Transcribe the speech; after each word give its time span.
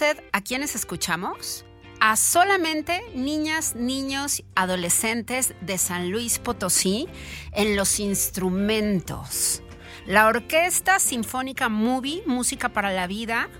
Usted 0.00 0.24
a 0.32 0.40
quiénes 0.40 0.74
escuchamos? 0.74 1.66
a 2.02 2.16
solamente 2.16 3.02
niñas, 3.14 3.74
niños, 3.76 4.42
adolescentes 4.54 5.52
de 5.60 5.76
San 5.76 6.10
Luis 6.10 6.38
Potosí 6.38 7.06
en 7.52 7.76
los 7.76 8.00
instrumentos. 8.00 9.62
la 10.06 10.26
Orquesta 10.28 10.98
Sinfónica 10.98 11.68
Movie, 11.68 12.22
Música 12.24 12.70
para 12.70 12.90
la 12.90 13.06
Vida, 13.06 13.50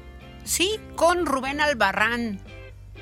sí, 0.45 0.81
con 0.97 1.27
Rubén 1.27 1.61
Albarrán. 1.61 2.41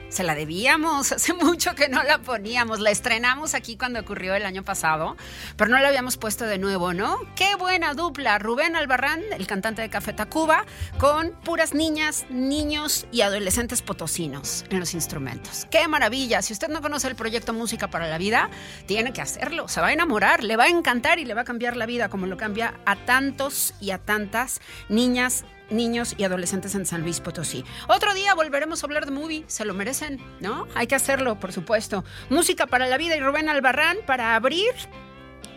Se 0.09 0.23
la 0.23 0.35
debíamos, 0.35 1.13
hace 1.13 1.35
mucho 1.35 1.75
que 1.75 1.89
no 1.89 2.03
la 2.03 2.19
poníamos, 2.19 2.81
la 2.81 2.91
estrenamos 2.91 3.55
aquí 3.55 3.77
cuando 3.77 4.01
ocurrió 4.01 4.35
el 4.35 4.47
año 4.47 4.65
pasado, 4.65 5.17
pero 5.57 5.71
no 5.71 5.79
la 5.79 5.89
habíamos 5.89 6.17
puesto 6.17 6.45
de 6.45 6.59
nuevo, 6.59 6.95
¿no? 6.95 7.19
Qué 7.37 7.55
buena 7.57 7.95
dupla, 7.95 8.39
Rubén 8.39 8.77
Albarrán, 8.77 9.23
el 9.37 9.47
cantante 9.47 9.83
de 9.83 9.91
Café 9.91 10.13
Tacuba, 10.13 10.65
con 10.99 11.33
puras 11.45 11.75
niñas, 11.75 12.27
niños 12.31 13.07
y 13.13 13.21
adolescentes 13.21 13.83
potosinos 13.83 14.65
en 14.71 14.81
los 14.81 14.95
instrumentos. 14.95 15.67
Qué 15.71 15.87
maravilla, 15.89 16.43
si 16.43 16.53
usted 16.53 16.69
no 16.69 16.81
conoce 16.81 17.09
el 17.09 17.15
proyecto 17.15 17.53
Música 17.53 17.89
para 17.89 18.07
la 18.07 18.19
Vida, 18.19 18.51
tiene 18.87 19.13
que 19.13 19.21
hacerlo, 19.21 19.69
se 19.69 19.81
va 19.81 19.89
a 19.89 19.93
enamorar, 19.93 20.43
le 20.43 20.57
va 20.57 20.65
a 20.65 20.69
encantar 20.69 21.19
y 21.19 21.25
le 21.25 21.35
va 21.35 21.43
a 21.43 21.45
cambiar 21.45 21.77
la 21.77 21.87
vida 21.87 22.09
como 22.09 22.27
lo 22.27 22.37
cambia 22.37 22.75
a 22.87 22.97
tantos 22.97 23.75
y 23.81 23.91
a 23.91 23.99
tantas 23.99 24.61
niñas, 24.89 25.45
niños 25.71 26.15
y 26.17 26.25
adolescentes 26.25 26.75
en 26.75 26.87
San 26.87 27.03
Luis 27.03 27.21
Potosí. 27.21 27.65
Otro 27.89 28.15
día 28.15 28.35
volveremos 28.35 28.83
a 28.83 28.87
hablar 28.87 29.07
de 29.07 29.13
movie, 29.13 29.45
se 29.47 29.65
lo 29.65 29.75
merecen, 29.75 30.21
¿no? 30.41 30.67
Hay 30.75 30.87
que 30.87 30.95
hacerlo, 30.95 31.39
por 31.39 31.53
supuesto. 31.53 32.05
Música 32.31 32.67
para 32.67 32.87
la 32.87 32.97
vida 32.97 33.17
y 33.17 33.21
Rubén 33.21 33.49
Albarrán 33.49 33.99
para 34.07 34.35
abrir 34.35 34.75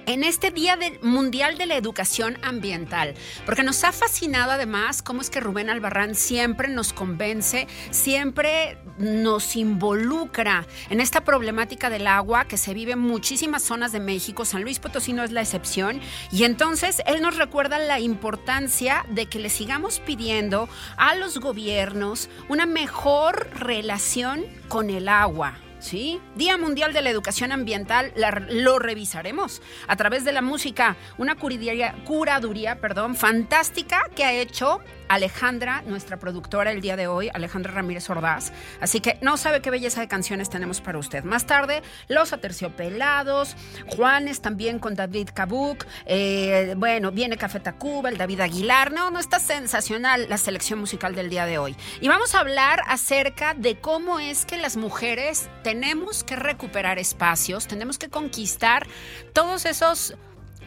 en 0.06 0.24
este 0.24 0.52
Día 0.52 0.78
Mundial 1.02 1.58
de 1.58 1.66
la 1.66 1.76
Educación 1.76 2.38
Ambiental, 2.44 3.14
porque 3.46 3.64
nos 3.64 3.84
ha 3.84 3.92
fascinado 3.92 4.52
además 4.52 5.02
cómo 5.02 5.22
es 5.22 5.30
que 5.30 5.40
Rubén 5.40 5.70
Albarrán 5.70 6.16
siempre 6.16 6.68
nos 6.68 6.94
convence, 6.94 7.68
siempre 7.90 8.78
nos 8.98 9.56
involucra 9.56 10.66
en 10.90 11.02
esta 11.02 11.24
problemática 11.24 11.90
del 11.90 12.08
agua 12.08 12.46
que 12.46 12.58
se 12.58 12.74
vive 12.74 12.94
en 12.94 13.00
muchísimas 13.00 13.64
zonas 13.64 13.92
de 13.92 14.00
México, 14.00 14.46
San 14.46 14.64
Luis 14.64 14.80
Potosí 14.80 15.14
no 15.14 15.24
es 15.24 15.32
la 15.32 15.42
excepción, 15.42 16.02
y 16.32 16.44
entonces 16.44 17.02
él 17.06 17.22
nos 17.22 17.38
recuerda 17.38 17.80
la 17.80 18.00
importancia 18.00 19.06
de 19.10 19.28
que 19.28 19.40
le 19.40 19.50
sigamos 19.50 20.00
pidiendo 20.00 20.70
a 20.98 21.16
los 21.16 21.40
gobiernos 21.40 22.30
una 22.50 22.66
mejor 22.66 23.50
relación 23.56 24.46
con 24.68 24.90
el 24.90 25.08
agua. 25.08 25.58
¿Sí? 25.82 26.22
Día 26.36 26.58
Mundial 26.58 26.94
de 26.94 27.02
la 27.02 27.10
Educación 27.10 27.52
Ambiental, 27.52 28.14
lo 28.50 28.80
revisaremos 28.80 29.62
a 29.88 29.96
través 29.98 30.24
de 30.24 30.32
la 30.32 30.42
música, 30.42 30.96
una 31.18 31.36
curaduría, 31.36 31.96
curaduría 32.06 32.80
perdón, 32.80 33.16
fantástica 33.16 34.04
que 34.16 34.24
ha 34.24 34.32
hecho 34.32 34.80
Alejandra, 35.12 35.84
nuestra 35.86 36.18
productora 36.18 36.72
el 36.72 36.80
día 36.80 36.96
de 36.96 37.08
hoy, 37.08 37.30
Alejandra 37.34 37.74
Ramírez 37.74 38.10
Ordaz. 38.10 38.54
Así 38.80 39.02
que 39.02 39.18
no 39.22 39.36
sabe 39.36 39.62
qué 39.62 39.70
belleza 39.70 40.00
de 40.00 40.08
canciones 40.08 40.50
tenemos 40.50 40.80
para 40.80 41.00
usted. 41.00 41.26
Más 41.26 41.46
tarde, 41.46 41.82
Los 42.08 42.32
Aterciopelados, 42.32 43.58
Juanes 43.88 44.42
también 44.42 44.80
con 44.80 44.96
David 44.96 45.32
Cabuc, 45.34 45.86
eh, 46.06 46.76
bueno, 46.78 47.12
viene 47.12 47.36
Café 47.36 47.60
Tacuba, 47.60 48.08
el 48.08 48.18
David 48.18 48.40
Aguilar. 48.40 48.94
No, 48.94 49.12
no 49.12 49.20
está 49.20 49.40
sensacional 49.40 50.28
la 50.30 50.38
selección 50.38 50.80
musical 50.80 51.14
del 51.14 51.30
día 51.30 51.46
de 51.46 51.58
hoy. 51.58 51.76
Y 52.00 52.08
vamos 52.08 52.34
a 52.34 52.40
hablar 52.40 52.80
acerca 52.88 53.54
de 53.54 53.80
cómo 53.80 54.20
es 54.20 54.46
que 54.46 54.58
las 54.58 54.78
mujeres 54.78 55.50
tenemos 55.72 56.26
que 56.26 56.36
recuperar 56.36 57.00
espacios, 57.00 57.66
tenemos 57.66 57.98
que 57.98 58.10
conquistar 58.10 58.86
todos 59.32 59.66
esos 59.66 60.16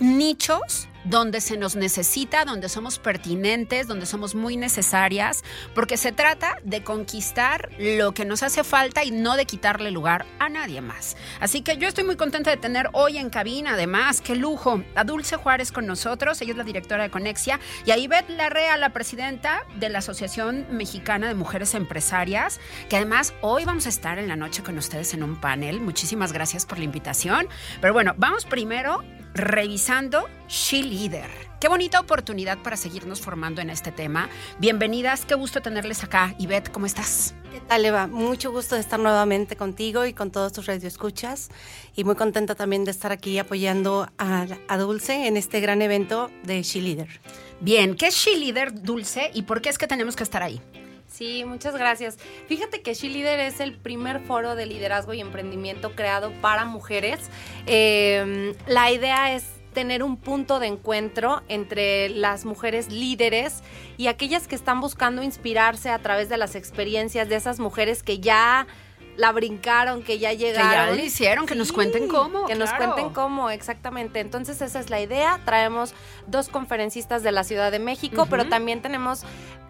nichos 0.00 0.88
donde 1.04 1.40
se 1.40 1.56
nos 1.56 1.76
necesita, 1.76 2.44
donde 2.44 2.68
somos 2.68 2.98
pertinentes, 2.98 3.86
donde 3.86 4.06
somos 4.06 4.34
muy 4.34 4.56
necesarias, 4.56 5.44
porque 5.74 5.96
se 5.96 6.12
trata 6.12 6.58
de 6.64 6.82
conquistar 6.82 7.70
lo 7.78 8.12
que 8.12 8.24
nos 8.24 8.42
hace 8.42 8.64
falta 8.64 9.04
y 9.04 9.10
no 9.10 9.36
de 9.36 9.46
quitarle 9.46 9.90
lugar 9.90 10.26
a 10.38 10.48
nadie 10.48 10.80
más. 10.80 11.16
Así 11.40 11.62
que 11.62 11.76
yo 11.76 11.88
estoy 11.88 12.04
muy 12.04 12.16
contenta 12.16 12.50
de 12.50 12.56
tener 12.56 12.88
hoy 12.92 13.18
en 13.18 13.30
cabina, 13.30 13.74
además, 13.74 14.20
qué 14.20 14.34
lujo, 14.34 14.82
a 14.94 15.04
Dulce 15.04 15.36
Juárez 15.36 15.72
con 15.72 15.86
nosotros, 15.86 16.40
ella 16.40 16.52
es 16.52 16.58
la 16.58 16.64
directora 16.64 17.04
de 17.04 17.10
Conexia, 17.10 17.60
y 17.86 17.90
a 17.90 17.98
Ivette 17.98 18.30
Larrea, 18.30 18.76
la 18.76 18.90
presidenta 18.90 19.62
de 19.76 19.88
la 19.88 19.98
Asociación 19.98 20.66
Mexicana 20.70 21.28
de 21.28 21.34
Mujeres 21.34 21.74
Empresarias, 21.74 22.60
que 22.88 22.96
además 22.96 23.34
hoy 23.40 23.64
vamos 23.64 23.86
a 23.86 23.88
estar 23.88 24.18
en 24.18 24.28
la 24.28 24.36
noche 24.36 24.62
con 24.62 24.78
ustedes 24.78 25.14
en 25.14 25.22
un 25.22 25.40
panel. 25.40 25.80
Muchísimas 25.80 26.32
gracias 26.32 26.66
por 26.66 26.78
la 26.78 26.84
invitación. 26.84 27.48
Pero 27.80 27.92
bueno, 27.92 28.14
vamos 28.16 28.44
primero 28.44 29.02
revisando 29.34 30.28
She 30.48 30.82
Leader. 30.82 31.30
Qué 31.60 31.68
bonita 31.68 31.98
oportunidad 31.98 32.58
para 32.58 32.76
seguirnos 32.76 33.20
formando 33.20 33.62
en 33.62 33.70
este 33.70 33.90
tema. 33.90 34.28
Bienvenidas, 34.58 35.24
qué 35.24 35.34
gusto 35.34 35.62
tenerles 35.62 36.04
acá. 36.04 36.34
Ivette, 36.38 36.70
¿cómo 36.70 36.84
estás? 36.84 37.34
¿Qué 37.50 37.60
tal, 37.60 37.84
Eva? 37.84 38.06
Mucho 38.06 38.52
gusto 38.52 38.74
de 38.74 38.82
estar 38.82 39.00
nuevamente 39.00 39.56
contigo 39.56 40.04
y 40.04 40.12
con 40.12 40.30
todos 40.30 40.52
tus 40.52 40.66
radioescuchas. 40.66 41.48
Y 41.96 42.04
muy 42.04 42.16
contenta 42.16 42.54
también 42.54 42.84
de 42.84 42.90
estar 42.90 43.12
aquí 43.12 43.38
apoyando 43.38 44.08
a, 44.18 44.46
a 44.68 44.78
Dulce 44.78 45.26
en 45.26 45.38
este 45.38 45.60
gran 45.60 45.80
evento 45.80 46.30
de 46.42 46.62
She 46.62 46.82
Leader. 46.82 47.08
Bien, 47.60 47.96
¿qué 47.96 48.08
es 48.08 48.14
She 48.14 48.36
Leader, 48.36 48.82
Dulce, 48.82 49.30
y 49.32 49.42
por 49.42 49.62
qué 49.62 49.70
es 49.70 49.78
que 49.78 49.86
tenemos 49.86 50.16
que 50.16 50.24
estar 50.24 50.42
ahí? 50.42 50.60
Sí, 51.08 51.44
muchas 51.46 51.76
gracias. 51.76 52.18
Fíjate 52.48 52.82
que 52.82 52.92
She 52.92 53.08
Leader 53.08 53.38
es 53.38 53.60
el 53.60 53.76
primer 53.76 54.20
foro 54.20 54.56
de 54.56 54.66
liderazgo 54.66 55.14
y 55.14 55.20
emprendimiento 55.20 55.94
creado 55.94 56.32
para 56.40 56.64
mujeres. 56.64 57.20
Eh, 57.66 58.54
la 58.66 58.90
idea 58.90 59.32
es 59.32 59.44
tener 59.74 60.02
un 60.02 60.16
punto 60.16 60.58
de 60.58 60.68
encuentro 60.68 61.42
entre 61.48 62.08
las 62.08 62.46
mujeres 62.46 62.90
líderes 62.90 63.62
y 63.98 64.06
aquellas 64.06 64.48
que 64.48 64.54
están 64.54 64.80
buscando 64.80 65.22
inspirarse 65.22 65.90
a 65.90 65.98
través 65.98 66.30
de 66.30 66.38
las 66.38 66.54
experiencias 66.54 67.28
de 67.28 67.36
esas 67.36 67.60
mujeres 67.60 68.02
que 68.02 68.20
ya 68.20 68.66
la 69.16 69.32
brincaron, 69.32 70.02
que 70.02 70.18
ya 70.18 70.32
llegaron. 70.32 70.70
Que 70.70 70.74
ya 70.74 70.86
lo 70.86 71.04
hicieron, 71.04 71.46
que 71.46 71.54
nos 71.54 71.72
cuenten 71.72 72.08
cómo. 72.08 72.46
Que 72.46 72.54
nos 72.54 72.72
cuenten 72.72 73.10
cómo, 73.10 73.50
exactamente. 73.50 74.20
Entonces 74.20 74.60
esa 74.60 74.80
es 74.80 74.90
la 74.90 75.00
idea. 75.00 75.40
Traemos 75.44 75.94
dos 76.26 76.48
conferencistas 76.48 77.22
de 77.22 77.32
la 77.32 77.44
Ciudad 77.44 77.70
de 77.70 77.78
México, 77.78 78.26
pero 78.28 78.46
también 78.46 78.82
tenemos 78.82 79.24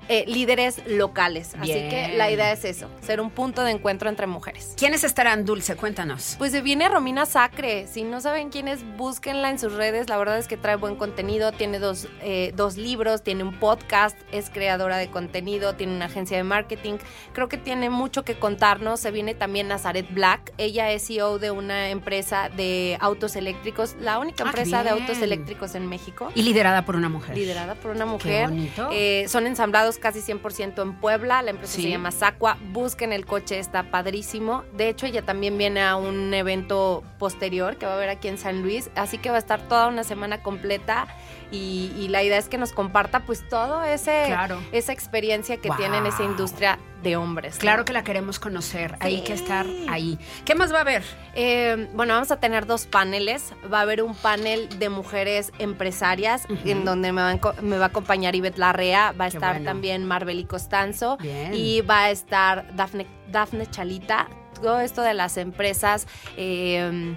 eh, 0.09 0.25
líderes 0.27 0.83
locales. 0.87 1.55
Así 1.59 1.73
que 1.73 2.15
la 2.17 2.31
idea 2.31 2.53
es 2.53 2.65
eso, 2.65 2.89
ser 3.03 3.21
un 3.21 3.31
punto 3.31 3.63
de 3.63 3.73
encuentro 3.73 4.09
entre 4.09 4.27
mujeres. 4.27 4.75
¿Quiénes 4.77 5.05
estarán, 5.05 5.45
Dulce? 5.45 5.77
Cuéntanos. 5.77 6.37
Pues 6.39 6.61
viene 6.63 6.89
Romina 6.89 7.27
Sacre. 7.27 7.87
Si 7.87 8.03
no 8.03 8.21
saben 8.21 8.51
quién 8.51 8.69
es, 8.69 8.81
búsquenla 8.97 9.51
en 9.51 9.59
sus 9.59 9.73
redes. 9.73 10.09
La 10.09 10.17
verdad 10.17 10.39
es 10.39 10.49
que 10.49 10.57
trae 10.57 10.77
buen 10.77 10.97
contenido. 10.97 11.53
Tiene 11.53 11.79
dos, 11.79 12.09
eh, 12.23 12.53
dos 12.57 12.77
libros, 12.77 13.23
tiene 13.23 13.45
un 13.45 13.59
podcast, 13.59 14.17
es 14.33 14.51
creadora 14.51 14.97
de 14.97 15.09
contenido, 15.09 15.75
tiene 15.75 15.95
una 15.95 16.07
agencia 16.07 16.37
de 16.37 16.45
marketing. 16.45 16.95
Creo 17.33 17.49
que 17.49 17.57
tiene 17.57 17.91
mucho 17.91 18.25
que 18.25 18.35
contarnos. 18.35 19.01
Se 19.01 19.11
viene 19.11 19.35
también 19.35 19.69
Nazaret 19.69 20.07
Black. 20.11 20.53
Ella 20.59 20.91
es 20.93 21.07
CEO 21.07 21.39
de 21.39 21.51
una 21.51 21.91
empresa 21.91 22.49
de 22.49 22.97
autos 23.01 23.37
eléctricos, 23.37 23.97
la 24.01 24.19
única 24.19 24.45
ah, 24.45 24.49
empresa 24.49 24.83
de 24.83 24.91
autos 24.91 25.19
eléctricos 25.19 25.75
en 25.75 25.87
México. 25.89 26.31
Y 26.35 26.43
liderada 26.43 26.85
por 26.85 26.97
una 26.97 27.09
mujer. 27.09 27.37
Liderada 27.37 27.75
por 27.75 27.93
una 27.93 28.07
mujer. 28.07 28.51
Eh, 28.93 29.27
son 29.29 29.47
ensamblados 29.47 29.94
casi 29.99 30.21
100% 30.21 30.83
en 30.83 30.95
Puebla, 30.95 31.43
la 31.43 31.51
empresa 31.51 31.75
se 31.75 31.89
llama 31.89 32.11
Sacua, 32.11 32.57
busquen 32.73 33.13
el 33.13 33.27
coche, 33.27 33.59
está 33.59 33.91
padrísimo. 33.91 34.65
De 34.73 34.89
hecho, 34.89 35.07
ella 35.07 35.23
también 35.23 35.59
viene 35.59 35.83
a 35.83 35.97
un 35.97 36.33
evento 36.35 37.03
posterior 37.19 37.77
que 37.77 37.87
va 37.87 37.93
a 37.93 37.97
haber 37.97 38.11
aquí 38.11 38.29
en 38.29 38.39
San 38.39 38.63
Luis, 38.63 38.91
así 38.95 39.19
que 39.19 39.31
va 39.31 39.37
a 39.37 39.39
estar 39.39 39.69
toda 39.69 39.89
una 39.89 40.05
semana 40.05 40.43
completa 40.43 41.07
y, 41.51 42.09
la 42.09 42.23
idea 42.23 42.39
es 42.39 42.49
que 42.49 42.59
nos 42.59 42.73
comparta 42.73 43.21
pues 43.21 43.49
todo 43.49 43.83
ese 43.83 44.35
esa 44.73 44.93
experiencia 44.93 45.57
que 45.57 45.71
tiene 45.71 45.99
en 45.99 46.07
esa 46.07 46.23
industria 46.23 46.79
de 47.05 47.17
hombres. 47.17 47.59
Claro 47.59 47.85
que 47.85 47.93
la 47.93 48.03
queremos 48.03 48.41
conocer, 48.41 48.97
hay 48.99 49.21
que 49.21 49.35
estar 49.35 49.67
ahí. 49.89 50.19
¿Qué 50.45 50.57
más 50.57 50.73
va 50.73 50.79
a 50.79 50.81
haber? 50.81 51.05
Eh, 51.37 51.89
bueno, 51.95 52.15
vamos 52.15 52.33
a 52.33 52.41
tener 52.41 52.67
dos 52.67 52.87
paneles. 52.87 53.53
Va 53.73 53.79
a 53.79 53.83
haber 53.83 54.03
un 54.03 54.17
panel 54.17 54.69
de 54.79 54.89
mujeres 54.89 55.53
empresarias 55.61 56.47
en 56.65 56.85
donde 56.85 57.13
me 57.13 57.23
va, 57.23 57.31
a, 57.31 57.87
acompañar 57.87 58.35
Ivette 58.35 58.59
Larrea, 58.59 59.13
va 59.13 59.27
a 59.27 59.29
estar 59.29 59.63
también 59.63 60.05
Marbeli 60.05 60.45
Costanzo 60.45 61.19
y 61.53 61.83
va 61.83 62.05
a 62.05 62.11
estar 62.11 62.75
Dafne, 62.75 63.07
Dafne 63.31 63.71
Chalita. 63.71 64.29
Todo 64.61 64.81
esto 64.81 65.03
de 65.03 65.15
las 65.15 65.37
empresas. 65.37 66.09
Eh, 66.37 67.15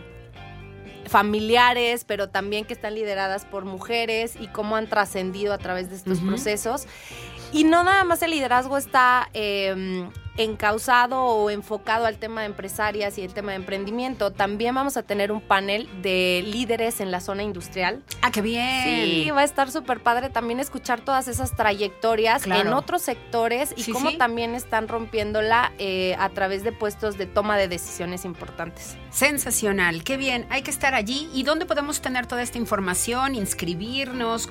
familiares, 1.07 2.03
pero 2.05 2.29
también 2.29 2.65
que 2.65 2.73
están 2.73 2.95
lideradas 2.95 3.45
por 3.45 3.65
mujeres 3.65 4.35
y 4.39 4.47
cómo 4.47 4.75
han 4.75 4.87
trascendido 4.87 5.53
a 5.53 5.57
través 5.57 5.89
de 5.89 5.95
estos 5.95 6.19
procesos. 6.19 6.85
Y 7.51 7.63
no 7.63 7.83
nada 7.83 8.03
más 8.03 8.21
el 8.21 8.31
liderazgo 8.31 8.77
está 8.77 9.29
eh, 9.33 10.09
encausado 10.37 11.23
o 11.23 11.49
enfocado 11.49 12.05
al 12.05 12.17
tema 12.17 12.41
de 12.41 12.47
empresarias 12.47 13.17
y 13.17 13.23
el 13.23 13.33
tema 13.33 13.51
de 13.51 13.57
emprendimiento. 13.57 14.31
También 14.31 14.75
vamos 14.75 14.97
a 14.97 15.03
tener 15.03 15.31
un 15.31 15.41
panel 15.41 15.89
de 16.01 16.43
líderes 16.45 17.01
en 17.01 17.11
la 17.11 17.19
zona 17.19 17.43
industrial. 17.43 18.03
¡Ah, 18.21 18.31
qué 18.31 18.41
bien! 18.41 18.83
Sí, 18.83 19.31
va 19.31 19.41
a 19.41 19.43
estar 19.43 19.71
súper 19.71 20.01
padre 20.01 20.29
también 20.29 20.59
escuchar 20.59 21.01
todas 21.01 21.27
esas 21.27 21.55
trayectorias 21.55 22.45
en 22.45 22.67
otros 22.73 23.01
sectores 23.01 23.73
y 23.75 23.91
cómo 23.91 24.17
también 24.17 24.55
están 24.55 24.87
rompiéndola 24.87 25.73
eh, 25.79 26.15
a 26.19 26.29
través 26.29 26.63
de 26.63 26.71
puestos 26.71 27.17
de 27.17 27.25
toma 27.25 27.57
de 27.57 27.67
decisiones 27.67 28.25
importantes. 28.25 28.95
Sensacional, 29.09 30.03
qué 30.03 30.17
bien. 30.17 30.45
Hay 30.49 30.61
que 30.61 30.71
estar 30.71 30.93
allí. 30.93 31.29
¿Y 31.33 31.43
dónde 31.43 31.65
podemos 31.65 32.01
tener 32.01 32.25
toda 32.27 32.41
esta 32.41 32.57
información? 32.57 33.35
Inscribirnos, 33.35 34.47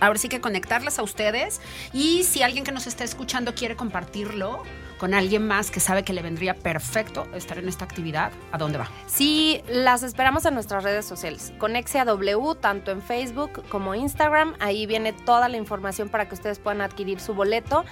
ahora 0.00 0.18
sí 0.18 0.28
que 0.28 0.40
conectarlas 0.40 0.98
a 0.98 1.02
ustedes. 1.02 1.60
Y 1.92 2.24
si 2.24 2.42
alguien 2.42 2.64
que 2.64 2.72
nos 2.72 2.86
está 2.86 3.04
escuchando 3.04 3.54
quiere 3.54 3.76
compartirlo, 3.76 4.62
con 4.98 5.14
alguien 5.14 5.46
más 5.46 5.70
que 5.70 5.80
sabe 5.80 6.02
que 6.02 6.12
le 6.12 6.22
vendría 6.22 6.54
perfecto 6.54 7.26
estar 7.34 7.58
en 7.58 7.68
esta 7.68 7.84
actividad, 7.84 8.32
¿a 8.52 8.58
dónde 8.58 8.78
va? 8.78 8.88
Sí, 9.06 9.62
las 9.68 10.02
esperamos 10.02 10.44
en 10.46 10.54
nuestras 10.54 10.84
redes 10.84 11.04
sociales. 11.04 11.52
Conexia 11.58 12.04
W, 12.04 12.54
tanto 12.60 12.90
en 12.90 13.02
Facebook 13.02 13.62
como 13.68 13.94
Instagram. 13.94 14.54
Ahí 14.60 14.86
viene 14.86 15.12
toda 15.12 15.48
la 15.48 15.56
información 15.56 16.08
para 16.08 16.28
que 16.28 16.34
ustedes 16.34 16.58
puedan 16.58 16.80
adquirir 16.80 17.20
su 17.20 17.34
boleto. 17.34 17.84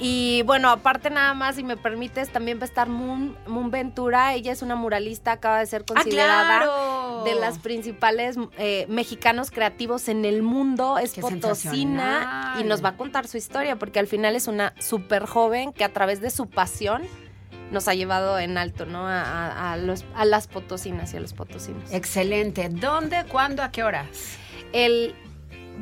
Y 0.00 0.42
bueno, 0.42 0.70
aparte 0.70 1.10
nada 1.10 1.34
más, 1.34 1.56
si 1.56 1.64
me 1.64 1.76
permites, 1.76 2.30
también 2.30 2.58
va 2.58 2.62
a 2.62 2.64
estar 2.66 2.88
Moon, 2.88 3.36
Moon 3.46 3.70
Ventura. 3.70 4.34
Ella 4.34 4.52
es 4.52 4.62
una 4.62 4.76
muralista, 4.76 5.32
acaba 5.32 5.58
de 5.58 5.66
ser 5.66 5.82
ah, 5.82 5.94
considerada 5.94 7.24
de 7.24 7.34
las 7.34 7.58
principales 7.58 8.36
eh, 8.58 8.86
mexicanos 8.88 9.50
creativos 9.50 10.08
en 10.08 10.24
el 10.24 10.42
mundo. 10.42 10.98
Es 10.98 11.14
potosina 11.14 12.56
y 12.60 12.64
nos 12.64 12.84
va 12.84 12.90
a 12.90 12.96
contar 12.96 13.26
su 13.26 13.36
historia, 13.36 13.76
porque 13.76 13.98
al 13.98 14.06
final 14.06 14.36
es 14.36 14.46
una 14.46 14.72
súper 14.78 15.26
joven 15.26 15.72
que 15.72 15.84
a 15.84 15.92
través 15.92 16.20
de 16.20 16.30
su 16.30 16.46
pasión 16.46 17.02
nos 17.72 17.88
ha 17.88 17.94
llevado 17.94 18.38
en 18.38 18.56
alto, 18.56 18.86
¿no? 18.86 19.06
A, 19.06 19.76
los, 19.76 20.04
a 20.14 20.24
las 20.24 20.46
potosinas 20.46 21.12
y 21.12 21.16
a 21.16 21.20
los 21.20 21.34
potosinos. 21.34 21.92
Excelente. 21.92 22.68
¿Dónde, 22.68 23.24
cuándo, 23.28 23.62
a 23.62 23.70
qué 23.70 23.82
horas? 23.82 24.06
El 24.72 25.14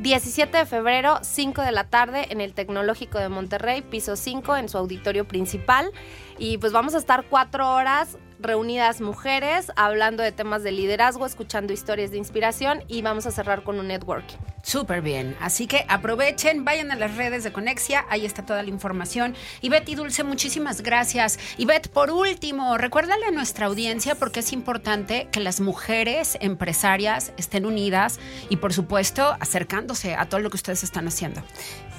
17 0.02 0.56
de 0.56 0.66
febrero, 0.66 1.18
5 1.22 1.62
de 1.62 1.72
la 1.72 1.84
tarde, 1.84 2.26
en 2.30 2.40
el 2.40 2.52
Tecnológico 2.52 3.18
de 3.18 3.28
Monterrey, 3.28 3.82
piso 3.82 4.16
5, 4.16 4.56
en 4.56 4.68
su 4.68 4.78
auditorio 4.78 5.26
principal. 5.26 5.90
Y 6.38 6.58
pues 6.58 6.72
vamos 6.72 6.94
a 6.94 6.98
estar 6.98 7.24
cuatro 7.24 7.74
horas 7.74 8.18
reunidas 8.38 9.00
mujeres 9.00 9.72
hablando 9.76 10.22
de 10.22 10.32
temas 10.32 10.62
de 10.62 10.72
liderazgo, 10.72 11.26
escuchando 11.26 11.72
historias 11.72 12.10
de 12.10 12.18
inspiración 12.18 12.84
y 12.88 13.02
vamos 13.02 13.26
a 13.26 13.30
cerrar 13.30 13.62
con 13.62 13.78
un 13.78 13.88
networking. 13.88 14.36
Súper 14.62 15.00
bien. 15.00 15.36
Así 15.40 15.68
que 15.68 15.86
aprovechen, 15.88 16.64
vayan 16.64 16.90
a 16.90 16.96
las 16.96 17.16
redes 17.16 17.44
de 17.44 17.52
Conexia, 17.52 18.04
ahí 18.08 18.26
está 18.26 18.44
toda 18.44 18.64
la 18.64 18.68
información. 18.68 19.36
Y 19.60 19.68
Betty 19.68 19.94
Dulce, 19.94 20.24
muchísimas 20.24 20.82
gracias. 20.82 21.38
Y 21.56 21.66
Bet, 21.66 21.88
por 21.88 22.10
último, 22.10 22.76
recuérdale 22.76 23.26
a 23.26 23.30
nuestra 23.30 23.66
audiencia 23.66 24.16
porque 24.16 24.40
es 24.40 24.52
importante 24.52 25.28
que 25.30 25.38
las 25.38 25.60
mujeres 25.60 26.36
empresarias 26.40 27.32
estén 27.36 27.64
unidas 27.64 28.18
y, 28.48 28.56
por 28.56 28.72
supuesto, 28.72 29.36
acercándose 29.38 30.16
a 30.16 30.28
todo 30.28 30.40
lo 30.40 30.50
que 30.50 30.56
ustedes 30.56 30.82
están 30.82 31.06
haciendo. 31.06 31.42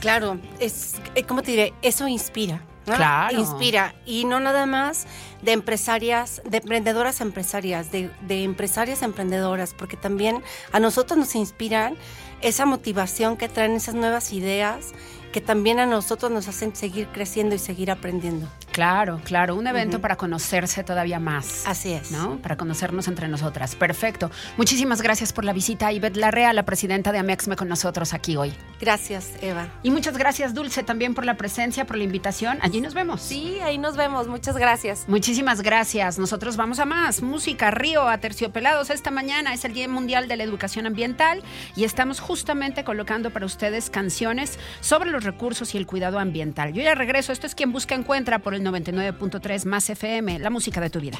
Claro, 0.01 0.37
es, 0.59 0.95
eh, 1.15 1.23
¿cómo 1.23 1.41
te 1.41 1.51
diré? 1.51 1.73
Eso 1.81 2.07
inspira. 2.07 2.61
Claro. 2.95 3.37
Inspira. 3.37 3.95
Y 4.05 4.25
no 4.25 4.39
nada 4.39 4.65
más 4.65 5.05
de 5.41 5.51
empresarias, 5.51 6.41
de 6.45 6.57
emprendedoras 6.57 7.21
empresarias, 7.21 7.91
de, 7.91 8.09
de 8.21 8.43
empresarias 8.43 9.01
emprendedoras, 9.01 9.73
porque 9.73 9.97
también 9.97 10.41
a 10.71 10.79
nosotros 10.79 11.17
nos 11.17 11.35
inspiran 11.35 11.95
esa 12.41 12.65
motivación 12.65 13.37
que 13.37 13.49
traen 13.49 13.73
esas 13.73 13.95
nuevas 13.95 14.31
ideas 14.31 14.93
que 15.31 15.41
también 15.41 15.79
a 15.79 15.85
nosotros 15.85 16.31
nos 16.31 16.47
hacen 16.47 16.75
seguir 16.75 17.07
creciendo 17.07 17.53
y 17.53 17.59
seguir 17.59 17.91
aprendiendo. 17.91 18.47
Claro, 18.77 19.19
claro, 19.23 19.55
un 19.55 19.65
evento 19.65 19.99
para 20.01 20.17
conocerse 20.17 20.83
todavía 20.83 21.19
más. 21.19 21.65
Así 21.65 21.93
es. 21.93 22.11
¿No? 22.11 22.37
Para 22.37 22.57
conocernos 22.57 23.07
entre 23.07 23.27
nosotras. 23.27 23.75
Perfecto. 23.75 24.29
Muchísimas 24.55 25.01
gracias 25.01 25.33
por 25.33 25.45
la 25.45 25.51
visita. 25.51 25.91
Ivette 25.91 26.17
Larrea, 26.17 26.53
la 26.53 26.61
presidenta 26.61 27.11
de 27.11 27.17
Amexme, 27.17 27.55
con 27.55 27.69
nosotros 27.69 28.13
aquí 28.13 28.35
hoy. 28.35 28.53
Gracias, 28.79 29.31
Eva. 29.41 29.67
Y 29.81 29.89
muchas 29.89 30.15
gracias, 30.15 30.53
Dulce, 30.53 30.83
también 30.83 31.15
por 31.15 31.25
la 31.25 31.37
presencia, 31.37 31.87
por 31.87 31.97
la 31.97 32.03
invitación. 32.03 32.59
Allí 32.61 32.79
nos 32.79 32.93
vemos. 32.93 33.19
Sí, 33.19 33.57
ahí 33.63 33.79
nos 33.79 33.97
vemos. 33.97 34.27
Muchas 34.27 34.55
gracias. 34.55 35.05
Muchísimas 35.07 35.63
gracias. 35.63 36.19
Nosotros 36.19 36.55
vamos 36.55 36.77
a 36.77 36.85
más. 36.85 37.23
Música, 37.23 37.71
río, 37.71 38.07
a 38.07 38.19
terciopelados. 38.19 38.91
Esta 38.91 39.09
mañana 39.09 39.55
es 39.55 39.65
el 39.65 39.73
Día 39.73 39.87
Mundial 39.87 40.27
de 40.27 40.37
la 40.37 40.43
Educación 40.43 40.85
Ambiental 40.85 41.41
y 41.75 41.83
estamos 41.83 42.19
justamente 42.19 42.83
colocando 42.83 43.31
para 43.31 43.47
ustedes 43.47 43.89
canciones 43.89 44.59
sobre 44.81 45.09
los 45.09 45.23
recursos 45.23 45.73
y 45.73 45.79
el 45.79 45.87
cuidado 45.87 46.19
ambiental. 46.19 46.73
Yo 46.73 46.83
ya 46.83 46.93
regreso. 46.93 47.33
Esto 47.33 47.47
es 47.47 47.55
Quien 47.55 47.71
Busca 47.71 47.95
Encuentra 47.95 48.37
por 48.37 48.53
el 48.53 48.66
99.3 48.71 49.65
más 49.65 49.89
FM, 49.89 50.39
la 50.39 50.49
música 50.49 50.81
de 50.81 50.89
tu 50.89 50.99
vida. 50.99 51.19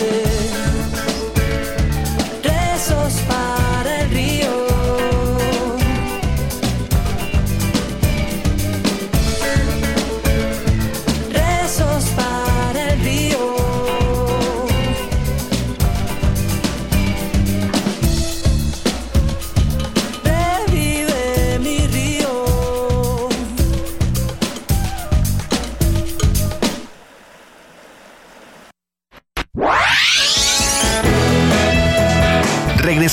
los 0.00 0.21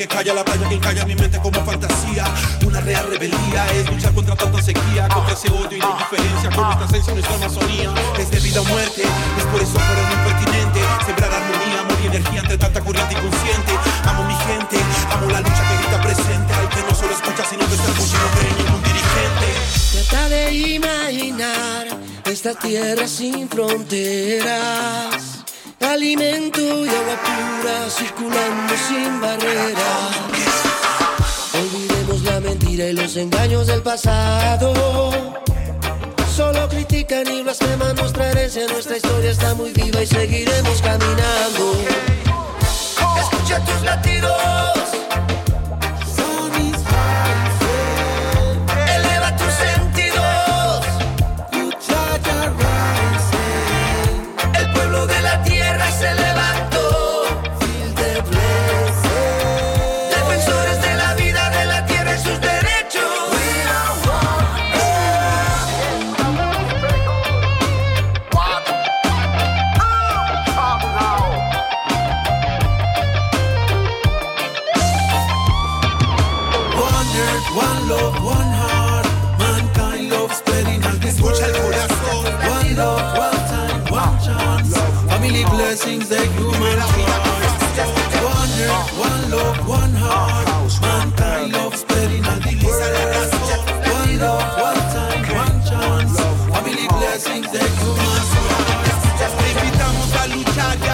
Que 0.00 0.08
calla 0.08 0.32
la 0.32 0.42
playa, 0.42 0.66
que 0.66 0.78
calla 0.78 1.04
mi 1.04 1.14
mente 1.14 1.38
como 1.40 1.62
fantasía. 1.62 2.24
Una 2.64 2.80
real 2.80 3.06
rebelía 3.10 3.66
es 3.74 3.90
luchar 3.90 4.14
contra 4.14 4.34
tanta 4.34 4.62
sequía, 4.62 5.08
contra 5.08 5.34
ese 5.34 5.50
odio 5.50 5.76
y 5.76 5.80
la 5.80 5.90
indiferencia, 5.90 6.50
con 6.56 6.64
nuestra 6.64 6.86
esencia 6.86 7.12
y 7.12 7.16
nuestra 7.16 7.34
amazonía. 7.36 7.92
Es 8.18 8.30
de 8.30 8.40
vida 8.40 8.62
o 8.62 8.64
muerte, 8.64 9.02
es 9.02 9.44
por 9.44 9.60
eso 9.60 9.78
fuera 9.78 10.02
muy 10.08 10.16
pertinente. 10.24 10.80
Sembrar 11.04 11.30
armonía, 11.34 11.80
amor 11.80 11.98
y 12.02 12.06
energía 12.06 12.40
entre 12.40 12.56
tanta 12.56 12.80
corriente 12.80 13.12
inconsciente. 13.12 13.72
Amo 14.04 14.24
mi 14.24 14.34
gente, 14.34 14.78
amo 15.12 15.26
la 15.30 15.40
lucha 15.40 15.68
que 15.68 15.76
grita 15.76 16.00
presente. 16.00 16.54
Al 16.54 16.68
que 16.70 16.82
no 16.88 16.94
solo 16.94 17.12
escucha, 17.12 17.44
sino 17.44 17.66
que 17.68 17.74
está 17.74 17.90
escuchando 17.92 18.26
cree 18.40 18.54
ningún 18.56 18.82
dirigente. 18.82 19.48
Trata 20.08 20.28
de 20.30 20.52
imaginar 20.54 21.88
esta 22.24 22.54
tierra 22.54 23.06
sin 23.06 23.50
fronteras 23.50 25.29
alimento 25.80 26.60
y 26.60 26.88
agua 26.88 27.16
pura 27.24 27.90
circulando 27.90 28.74
sin 28.88 29.20
barreras. 29.20 30.16
Olvidemos 31.54 32.22
la 32.22 32.40
mentira 32.40 32.86
y 32.86 32.92
los 32.92 33.16
engaños 33.16 33.66
del 33.66 33.82
pasado. 33.82 35.10
Solo 36.34 36.68
critican 36.68 37.26
y 37.26 37.42
blasfeman 37.42 37.96
nuestra 37.96 38.30
herencia, 38.30 38.66
nuestra 38.68 38.96
historia 38.96 39.30
está 39.30 39.54
muy 39.54 39.72
viva 39.72 40.02
y 40.02 40.06
seguiremos 40.06 40.80
caminando. 40.80 41.74
Escucha 43.18 43.64
tus 43.64 43.82
latidos. 43.82 44.70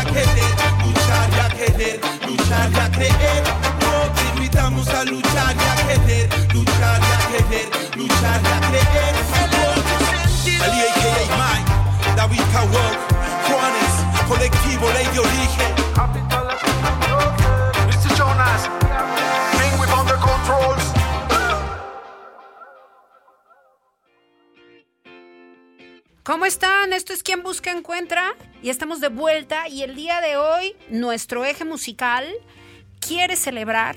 I 0.08 0.45
¿Cómo 26.36 26.44
están? 26.44 26.92
Esto 26.92 27.14
es 27.14 27.22
Quien 27.22 27.42
Busca 27.42 27.72
Encuentra 27.72 28.34
y 28.62 28.68
estamos 28.68 29.00
de 29.00 29.08
vuelta 29.08 29.68
y 29.68 29.84
el 29.84 29.96
día 29.96 30.20
de 30.20 30.36
hoy 30.36 30.76
nuestro 30.90 31.46
eje 31.46 31.64
musical 31.64 32.30
quiere 33.00 33.36
celebrar 33.36 33.96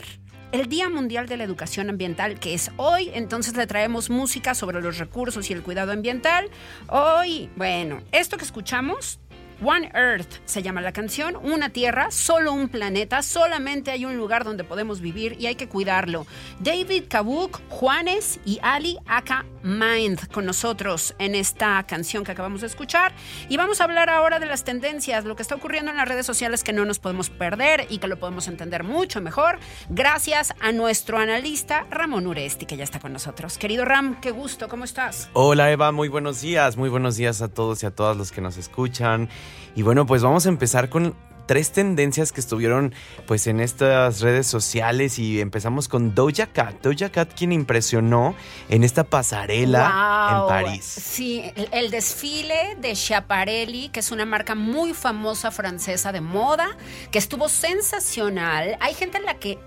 el 0.53 0.69
Día 0.69 0.87
Mundial 0.87 1.27
de 1.27 1.35
la 1.35 1.43
Educación 1.43 1.89
Ambiental, 1.89 2.39
que 2.39 2.53
es 2.53 2.71
hoy, 2.77 3.11
entonces 3.13 3.57
le 3.57 3.67
traemos 3.67 4.09
música 4.09 4.55
sobre 4.55 4.81
los 4.81 4.99
recursos 4.99 5.49
y 5.49 5.53
el 5.53 5.63
cuidado 5.63 5.91
ambiental. 5.91 6.49
Hoy, 6.87 7.49
bueno, 7.57 8.01
esto 8.13 8.37
que 8.37 8.45
escuchamos 8.45 9.19
One 9.61 9.91
Earth 9.93 10.39
se 10.45 10.61
llama 10.61 10.79
la 10.79 10.93
canción, 10.93 11.35
una 11.35 11.69
tierra, 11.69 12.11
solo 12.11 12.53
un 12.53 12.69
planeta, 12.69 13.21
solamente 13.21 13.91
hay 13.91 14.05
un 14.05 14.15
lugar 14.15 14.45
donde 14.45 14.63
podemos 14.63 15.01
vivir 15.01 15.35
y 15.37 15.47
hay 15.47 15.55
que 15.55 15.67
cuidarlo. 15.67 16.25
David 16.59 17.05
Kabuk, 17.09 17.59
Juanes 17.69 18.39
y 18.45 18.59
Ali 18.61 18.97
Aka 19.05 19.45
Mind 19.61 20.31
con 20.31 20.45
nosotros 20.45 21.13
en 21.19 21.35
esta 21.35 21.83
canción 21.83 22.23
que 22.23 22.31
acabamos 22.31 22.61
de 22.61 22.67
escuchar 22.67 23.13
y 23.49 23.57
vamos 23.57 23.81
a 23.81 23.83
hablar 23.83 24.09
ahora 24.09 24.39
de 24.39 24.45
las 24.45 24.63
tendencias, 24.63 25.25
lo 25.25 25.35
que 25.35 25.41
está 25.41 25.55
ocurriendo 25.55 25.91
en 25.91 25.97
las 25.97 26.07
redes 26.07 26.25
sociales 26.25 26.63
que 26.63 26.71
no 26.71 26.85
nos 26.85 26.99
podemos 26.99 27.29
perder 27.29 27.85
y 27.89 27.97
que 27.97 28.07
lo 28.07 28.17
podemos 28.17 28.47
entender 28.47 28.83
mucho 28.83 29.19
mejor 29.19 29.59
gracias 29.89 30.53
a 30.61 30.71
nuestro 30.71 31.17
analista 31.17 31.85
Ramón 31.89 32.27
Uresti 32.27 32.65
que 32.65 32.77
ya 32.77 32.85
está 32.85 32.99
con 32.99 33.11
nosotros. 33.11 33.57
Querido 33.57 33.83
Ram, 33.83 34.21
qué 34.21 34.31
gusto, 34.31 34.69
¿cómo 34.69 34.85
estás? 34.85 35.29
Hola 35.33 35.69
Eva, 35.69 35.91
muy 35.91 36.07
buenos 36.07 36.39
días, 36.39 36.77
muy 36.77 36.87
buenos 36.87 37.17
días 37.17 37.41
a 37.41 37.49
todos 37.49 37.83
y 37.83 37.85
a 37.85 37.91
todas 37.91 38.15
los 38.15 38.31
que 38.31 38.39
nos 38.39 38.55
escuchan. 38.55 39.29
Y 39.75 39.81
bueno, 39.81 40.05
pues 40.05 40.21
vamos 40.21 40.45
a 40.45 40.49
empezar 40.49 40.89
con 40.89 41.15
tres 41.49 41.71
tendencias 41.71 42.31
que 42.31 42.41
estuvieron 42.41 42.93
pues 43.25 43.47
en 43.47 43.59
estas 43.59 44.21
redes 44.21 44.45
sociales 44.45 45.17
y 45.17 45.41
empezamos 45.41 45.87
con 45.87 46.13
Doja 46.13 46.45
Cat. 46.45 46.79
Doja 46.83 47.09
Cat 47.09 47.33
quien 47.35 47.51
impresionó 47.51 48.35
en 48.69 48.83
esta 48.83 49.03
pasarela 49.03 50.29
en 50.31 50.47
París. 50.47 50.83
Sí, 50.85 51.43
el, 51.55 51.67
el 51.71 51.89
desfile 51.89 52.77
de 52.79 52.93
Schiaparelli, 52.93 53.89
que 53.89 54.01
es 54.01 54.11
una 54.11 54.25
marca 54.25 54.53
muy 54.53 54.93
famosa 54.93 55.49
francesa 55.49 56.11
de 56.11 56.21
moda, 56.21 56.67
que 57.09 57.17
estuvo 57.17 57.49
sensacional. 57.49 58.77
Hay 58.79 58.93
gente 58.93 59.17
en 59.17 59.25
la 59.25 59.39
que 59.39 59.57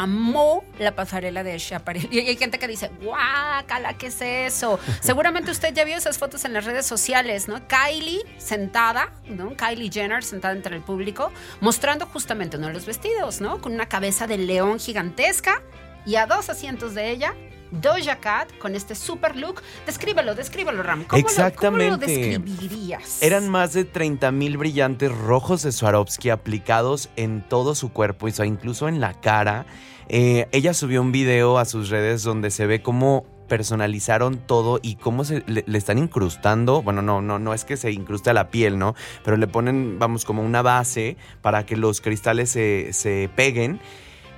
amó 0.00 0.64
la 0.78 0.94
pasarela 0.94 1.44
de 1.44 1.58
Schiaparelli. 1.58 2.08
Y 2.20 2.28
hay 2.28 2.36
gente 2.36 2.58
que 2.58 2.66
dice, 2.66 2.90
guácala, 3.02 3.94
¿qué 3.98 4.06
es 4.06 4.22
eso? 4.22 4.80
Seguramente 5.00 5.50
usted 5.50 5.74
ya 5.74 5.84
vio 5.84 5.96
esas 5.96 6.18
fotos 6.18 6.46
en 6.46 6.54
las 6.54 6.64
redes 6.64 6.86
sociales, 6.86 7.46
¿no? 7.46 7.60
Kylie 7.68 8.22
sentada, 8.38 9.12
¿no? 9.26 9.54
Kylie 9.54 9.90
Jenner 9.92 10.24
sentada 10.24 10.54
entre 10.54 10.76
el 10.76 10.82
público, 10.82 11.30
mostrando 11.60 12.06
justamente 12.06 12.56
uno 12.56 12.68
de 12.68 12.72
los 12.72 12.86
vestidos, 12.86 13.42
¿no? 13.42 13.60
Con 13.60 13.72
una 13.74 13.86
cabeza 13.86 14.26
de 14.26 14.38
león 14.38 14.78
gigantesca 14.78 15.60
y 16.06 16.16
a 16.16 16.26
dos 16.26 16.48
asientos 16.48 16.94
de 16.94 17.10
ella 17.10 17.34
Doja 17.72 18.16
Cat 18.20 18.56
con 18.58 18.74
este 18.74 18.94
super 18.94 19.36
look. 19.36 19.62
Descríbelo, 19.86 20.34
descríbelo, 20.34 20.82
Ram. 20.82 21.04
¿Cómo 21.04 21.20
Exactamente. 21.20 21.90
Lo, 21.90 21.98
¿Cómo 21.98 22.06
lo 22.06 22.06
describirías? 22.06 23.22
Eran 23.22 23.48
más 23.48 23.72
de 23.72 23.84
30 23.84 24.30
mil 24.30 24.58
brillantes 24.58 25.10
rojos 25.10 25.62
de 25.62 25.72
Swarovski 25.72 26.30
aplicados 26.30 27.08
en 27.16 27.42
todo 27.48 27.74
su 27.74 27.92
cuerpo, 27.92 28.28
y 28.28 28.32
incluso 28.44 28.88
en 28.88 29.00
la 29.00 29.14
cara. 29.20 29.66
Eh, 30.08 30.48
ella 30.52 30.74
subió 30.74 31.00
un 31.00 31.12
video 31.12 31.58
a 31.58 31.64
sus 31.64 31.88
redes 31.88 32.22
donde 32.22 32.50
se 32.50 32.66
ve 32.66 32.82
cómo 32.82 33.24
personalizaron 33.48 34.38
todo 34.38 34.80
y 34.82 34.96
cómo 34.96 35.24
se 35.24 35.42
le, 35.46 35.64
le, 35.66 35.78
están 35.78 35.98
incrustando. 35.98 36.82
Bueno, 36.82 37.02
no, 37.02 37.20
no, 37.20 37.38
no 37.38 37.54
es 37.54 37.64
que 37.64 37.76
se 37.76 37.92
incruste 37.92 38.30
a 38.30 38.32
la 38.32 38.48
piel, 38.48 38.78
¿no? 38.78 38.94
Pero 39.24 39.36
le 39.36 39.46
ponen, 39.46 39.98
vamos, 39.98 40.24
como 40.24 40.42
una 40.42 40.62
base 40.62 41.16
para 41.40 41.66
que 41.66 41.76
los 41.76 42.00
cristales 42.00 42.50
se, 42.50 42.92
se 42.92 43.30
peguen. 43.34 43.80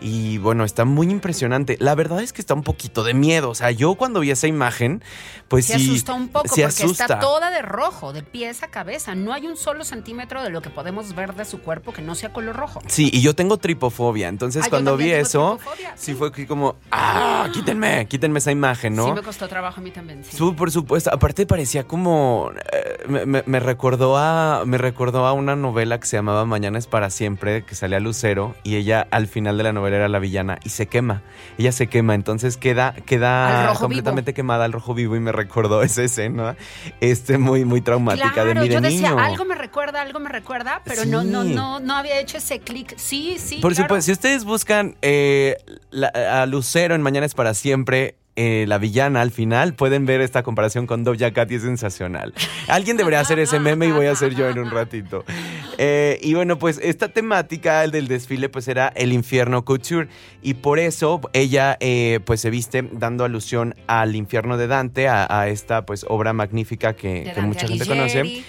Y 0.07 0.37
bueno, 0.37 0.64
está 0.64 0.85
muy 0.85 1.11
impresionante. 1.11 1.79
La 1.81 1.95
verdad 1.95 2.21
es 2.21 2.35
que 2.35 2.43
está 2.43 2.53
un 2.53 2.62
poquito 2.62 3.05
de 3.05 3.14
miedo. 3.14 3.49
O 3.49 3.55
sea, 3.55 3.71
yo 3.71 3.95
cuando 3.95 4.21
vi 4.21 4.31
esa 4.31 4.47
imagen, 4.47 5.03
pues 5.49 5.64
se 5.64 5.79
sí. 5.79 5.88
asusta 5.90 6.12
un 6.12 6.29
poco 6.29 6.45
se 6.49 6.62
porque 6.62 6.83
asusta. 6.85 7.05
está 7.05 7.19
toda 7.21 7.51
de 7.51 7.62
rojo, 7.62 8.12
de 8.12 8.23
pies 8.23 8.62
a 8.62 8.69
cabeza. 8.69 9.14
No 9.14 9.33
hay 9.33 9.47
un 9.47 9.57
solo 9.57 9.83
centímetro 9.83 10.43
de 10.43 10.51
lo 10.51 10.61
que 10.61 10.69
podemos 10.69 11.14
ver 11.14 11.35
de 11.35 11.47
su 11.47 11.61
cuerpo 11.62 11.95
que 11.95 12.03
no 12.03 12.14
sea 12.14 12.35
color 12.35 12.55
rojo. 12.55 12.81
Sí, 12.87 13.09
y 13.14 13.23
yo 13.23 13.35
tengo 13.35 13.57
tripofobia. 13.57 14.29
Entonces, 14.29 14.64
Ah, 14.67 14.69
cuando 14.69 14.97
vi 14.99 15.11
eso, 15.11 15.57
tripofobia, 15.57 15.93
sí 15.97 16.12
fue 16.12 16.31
como, 16.47 16.77
¡ah! 16.93 17.49
Quítenme, 17.55 18.07
quítenme 18.07 18.40
esa 18.40 18.53
imagen, 18.53 18.95
¿no? 18.97 19.07
Sí, 19.07 19.12
me 19.12 19.23
costó 19.23 19.49
trabajo 19.49 19.81
a 19.81 19.83
mí 19.83 19.90
también. 19.90 20.23
Sí. 20.23 20.37
Por 20.55 20.71
supuesto. 20.71 21.11
Aparte 21.14 21.47
parecía 21.47 21.85
como 21.85 22.51
eh, 22.73 22.99
me, 23.09 23.25
me- 23.25 23.43
me 23.47 23.59
recordó 23.61 24.19
a 24.19 24.64
me 24.67 24.77
recordó 24.77 25.25
a 25.27 25.33
una 25.33 25.57
novela 25.57 25.99
que 25.99 26.07
se 26.07 26.17
llamaba 26.19 26.45
Mañana 26.45 26.79
es 26.79 26.87
para 26.87 27.09
siempre 27.09 27.64
que 27.64 27.75
salía 27.75 28.01
Lucero 28.01 28.55
y 28.64 28.77
ella 28.77 29.07
al 29.11 29.29
final 29.29 29.57
de 29.57 29.62
la 29.64 29.73
novela 29.73 29.93
era 29.94 30.09
la 30.09 30.18
villana 30.18 30.59
y 30.64 30.68
se 30.70 30.87
quema. 30.87 31.22
Ella 31.59 31.72
se 31.72 31.87
quema, 31.87 32.14
entonces 32.14 32.57
queda 32.57 32.94
queda 33.07 33.74
completamente 33.78 34.35
quemada 34.35 34.64
al 34.64 34.72
rojo 34.72 34.94
vivo 34.94 35.16
y 35.16 35.20
me 35.20 35.33
recordó 35.33 35.83
esa 35.83 36.02
escena 36.02 36.57
este 37.00 37.38
muy 37.38 37.64
muy 37.64 37.80
traumática 37.80 38.33
Claro, 38.33 38.48
de 38.48 38.54
mi 38.61 38.68
de 38.68 38.74
yo 38.74 38.80
decía, 38.80 39.11
niño. 39.11 39.18
algo 39.22 39.44
me 39.44 39.54
recuerda, 39.54 40.02
algo 40.02 40.20
me 40.20 40.28
recuerda, 40.30 40.83
pero 40.85 41.04
no, 41.04 41.24
no, 41.24 41.44
no, 41.44 41.80
no 41.80 41.94
había 41.94 42.18
hecho 42.20 42.38
ese 42.38 42.61
clic. 42.61 42.94
Sí, 42.96 43.37
sí. 43.38 43.59
Por 43.61 43.72
claro. 43.72 43.85
supuesto, 43.88 44.07
si 44.07 44.12
ustedes 44.12 44.44
buscan 44.44 44.96
eh, 45.02 45.57
la- 45.90 46.09
a 46.42 46.46
Lucero 46.46 46.94
en 46.94 47.02
Mañana 47.02 47.26
es 47.26 47.35
para 47.35 47.54
siempre, 47.54 48.16
eh, 48.37 48.64
la 48.66 48.79
villana 48.79 49.20
al 49.20 49.31
final, 49.31 49.75
pueden 49.75 50.07
ver 50.07 50.20
esta 50.20 50.42
comparación 50.42 50.87
con 50.87 51.05
Doja 51.05 51.33
Cat 51.33 51.51
y 51.53 51.57
es 51.57 51.62
sensacional. 51.62 52.35
Alguien 52.68 52.97
debería 52.97 53.20
hacer 53.20 53.38
ese 53.38 53.61
meme 53.61 53.87
y 53.87 53.92
voy 53.92 54.07
a 54.07 54.12
hacer 54.12 54.35
yo 54.35 54.49
en 54.49 54.59
un 54.59 54.70
ratito. 54.70 55.25
Eh, 55.79 56.18
y 56.23 56.35
bueno, 56.35 56.59
pues 56.59 56.81
esta 56.83 57.09
temática 57.09 57.85
el 57.85 57.90
del 57.90 58.09
desfile 58.09 58.49
pues 58.49 58.68
era 58.68 58.88
el 58.88 59.12
infierno 59.12 59.64
couture 59.64 60.09
y 60.42 60.55
por 60.55 60.79
eso 60.79 61.20
ella 61.33 61.77
eh, 61.81 62.20
pues 62.25 62.40
se 62.40 62.51
viste 62.51 62.88
dando 62.92 63.25
alusión 63.25 63.75
al 63.87 64.16
infierno 64.16 64.57
de 64.57 64.66
Dante, 64.66 65.09
a, 65.09 65.27
a 65.29 65.49
esta 65.49 65.87
pues 65.87 66.05
obra 66.09 66.33
magnífica 66.33 66.94
que, 66.94 67.33
mucha 67.42 67.68
gente 67.68 67.87
conoce. 67.87 68.44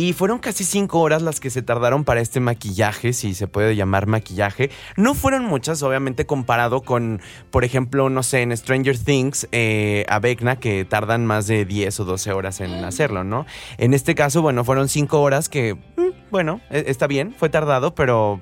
Y 0.00 0.12
fueron 0.12 0.38
casi 0.38 0.62
cinco 0.62 1.00
horas 1.00 1.22
las 1.22 1.40
que 1.40 1.50
se 1.50 1.60
tardaron 1.60 2.04
para 2.04 2.20
este 2.20 2.38
maquillaje, 2.38 3.12
si 3.12 3.34
se 3.34 3.48
puede 3.48 3.74
llamar 3.74 4.06
maquillaje. 4.06 4.70
No 4.96 5.14
fueron 5.16 5.44
muchas, 5.44 5.82
obviamente, 5.82 6.24
comparado 6.24 6.82
con, 6.82 7.20
por 7.50 7.64
ejemplo, 7.64 8.08
no 8.08 8.22
sé, 8.22 8.42
en 8.42 8.56
Stranger 8.56 8.96
Things, 8.96 9.48
eh, 9.50 10.06
a 10.08 10.20
Vecna, 10.20 10.60
que 10.60 10.84
tardan 10.84 11.26
más 11.26 11.48
de 11.48 11.64
10 11.64 11.98
o 11.98 12.04
12 12.04 12.30
horas 12.30 12.60
en 12.60 12.84
hacerlo, 12.84 13.24
¿no? 13.24 13.44
En 13.76 13.92
este 13.92 14.14
caso, 14.14 14.40
bueno, 14.40 14.62
fueron 14.64 14.88
cinco 14.88 15.20
horas 15.20 15.48
que, 15.48 15.74
mm, 15.74 16.30
bueno, 16.30 16.60
e- 16.70 16.84
está 16.86 17.08
bien, 17.08 17.34
fue 17.36 17.48
tardado, 17.48 17.96
pero... 17.96 18.40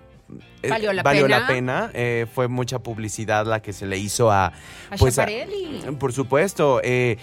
eh, 0.63 0.69
Valió 0.69 0.93
la 0.93 1.03
valió 1.03 1.23
pena. 1.23 1.39
la 1.41 1.47
pena. 1.47 1.91
eh, 1.95 2.27
fue 2.35 2.49
mucha 2.49 2.81
publicidad 2.81 3.47
la 3.47 3.63
que 3.63 3.73
se 3.73 3.87
le 3.87 3.97
hizo 3.97 4.31
a... 4.31 4.49
A 4.49 4.53
pues, 4.99 5.19
a- 5.19 5.27
por 5.99 6.13
supuesto. 6.13 6.81
eh, 6.85 7.17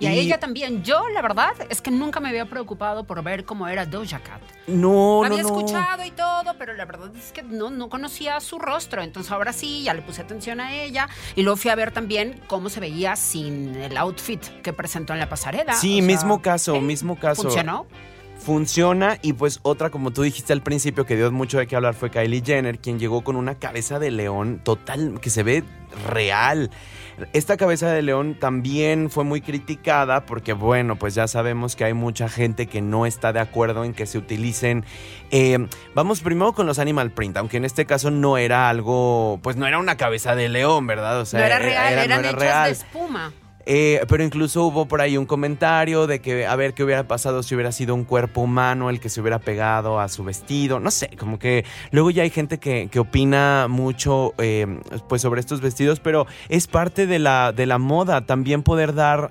Y 0.00 0.06
a 0.06 0.12
ella 0.12 0.38
también. 0.38 0.82
Yo, 0.82 1.08
la 1.08 1.22
verdad, 1.22 1.52
es 1.70 1.80
que 1.80 1.90
nunca 1.90 2.20
me 2.20 2.28
había 2.28 2.46
preocupado 2.46 3.04
por 3.04 3.22
ver 3.22 3.44
cómo 3.44 3.68
era 3.68 3.86
Doja 3.86 4.18
Cat. 4.20 4.42
No, 4.66 5.20
no, 5.20 5.24
había 5.24 5.42
no. 5.42 5.48
escuchado 5.48 6.04
y 6.04 6.10
todo, 6.10 6.54
pero 6.58 6.74
la 6.74 6.84
verdad 6.84 7.14
es 7.16 7.32
que 7.32 7.42
no, 7.42 7.70
no 7.70 7.88
conocía 7.88 8.40
su 8.40 8.58
rostro. 8.58 9.02
Entonces 9.02 9.30
ahora 9.32 9.52
sí, 9.52 9.82
ya 9.84 9.94
le 9.94 10.02
puse 10.02 10.22
atención 10.22 10.60
a 10.60 10.74
ella. 10.74 11.08
Y 11.36 11.42
luego 11.42 11.56
fui 11.56 11.70
a 11.70 11.74
ver 11.74 11.92
también 11.92 12.40
cómo 12.46 12.68
se 12.68 12.80
veía 12.80 13.16
sin 13.16 13.74
el 13.76 13.96
outfit 13.96 14.42
que 14.62 14.72
presentó 14.72 15.12
en 15.12 15.20
la 15.20 15.28
pasarela. 15.28 15.74
Sí, 15.74 15.94
O 15.94 15.96
sea, 15.98 16.06
mismo 16.06 16.42
caso, 16.42 16.74
¿eh? 16.76 16.80
mismo 16.80 17.16
caso. 17.18 17.42
¿Funcionó? 17.42 17.86
Funciona 18.38 19.18
y 19.22 19.32
pues 19.32 19.60
otra, 19.62 19.88
como 19.90 20.10
tú 20.10 20.22
dijiste 20.22 20.52
al 20.52 20.60
principio, 20.60 21.06
que 21.06 21.16
dio 21.16 21.30
mucho 21.32 21.56
de 21.58 21.66
qué 21.66 21.76
hablar 21.76 21.94
fue 21.94 22.10
Kylie 22.10 22.42
Jenner, 22.44 22.78
quien 22.78 22.98
llegó 22.98 23.24
con 23.24 23.36
una 23.36 23.54
cabeza 23.54 23.98
de 23.98 24.10
león 24.10 24.60
total, 24.62 25.18
que 25.20 25.30
se 25.30 25.42
ve 25.42 25.64
real. 26.08 26.70
Esta 27.32 27.56
cabeza 27.56 27.90
de 27.92 28.02
león 28.02 28.36
también 28.38 29.10
fue 29.10 29.24
muy 29.24 29.40
criticada 29.40 30.26
porque, 30.26 30.52
bueno, 30.52 30.96
pues 30.96 31.14
ya 31.14 31.28
sabemos 31.28 31.76
que 31.76 31.84
hay 31.84 31.94
mucha 31.94 32.28
gente 32.28 32.66
que 32.66 32.80
no 32.80 33.06
está 33.06 33.32
de 33.32 33.40
acuerdo 33.40 33.84
en 33.84 33.94
que 33.94 34.06
se 34.06 34.18
utilicen. 34.18 34.84
eh, 35.30 35.68
vamos 35.94 36.20
primero 36.20 36.52
con 36.52 36.66
los 36.66 36.78
animal 36.78 37.10
print, 37.12 37.36
aunque 37.36 37.56
en 37.56 37.64
este 37.64 37.86
caso 37.86 38.10
no 38.10 38.36
era 38.36 38.68
algo, 38.68 39.38
pues 39.42 39.56
no 39.56 39.66
era 39.66 39.78
una 39.78 39.96
cabeza 39.96 40.34
de 40.34 40.48
león, 40.48 40.86
¿verdad? 40.86 41.20
O 41.20 41.24
sea, 41.24 41.40
no 41.40 41.46
era 41.46 41.58
real, 41.58 41.94
no 41.96 42.02
eran 42.02 42.18
era 42.20 42.30
hechas 42.30 42.40
real. 42.40 42.64
de 42.64 42.70
espuma. 42.72 43.32
Eh, 43.66 44.00
pero 44.08 44.22
incluso 44.24 44.64
hubo 44.64 44.86
por 44.86 45.00
ahí 45.00 45.16
un 45.16 45.26
comentario 45.26 46.06
de 46.06 46.20
que 46.20 46.46
a 46.46 46.54
ver 46.56 46.74
qué 46.74 46.84
hubiera 46.84 47.06
pasado 47.08 47.42
si 47.42 47.54
hubiera 47.54 47.72
sido 47.72 47.94
un 47.94 48.04
cuerpo 48.04 48.42
humano 48.42 48.90
el 48.90 49.00
que 49.00 49.08
se 49.08 49.20
hubiera 49.20 49.38
pegado 49.38 50.00
a 50.00 50.08
su 50.08 50.24
vestido. 50.24 50.80
No 50.80 50.90
sé, 50.90 51.10
como 51.18 51.38
que 51.38 51.64
luego 51.90 52.10
ya 52.10 52.22
hay 52.22 52.30
gente 52.30 52.58
que, 52.58 52.88
que 52.90 52.98
opina 52.98 53.66
mucho 53.68 54.34
eh, 54.38 54.66
pues 55.08 55.22
sobre 55.22 55.40
estos 55.40 55.60
vestidos, 55.60 56.00
pero 56.00 56.26
es 56.48 56.66
parte 56.66 57.06
de 57.06 57.18
la, 57.18 57.52
de 57.52 57.66
la 57.66 57.78
moda 57.78 58.26
también 58.26 58.62
poder 58.62 58.94
dar, 58.94 59.30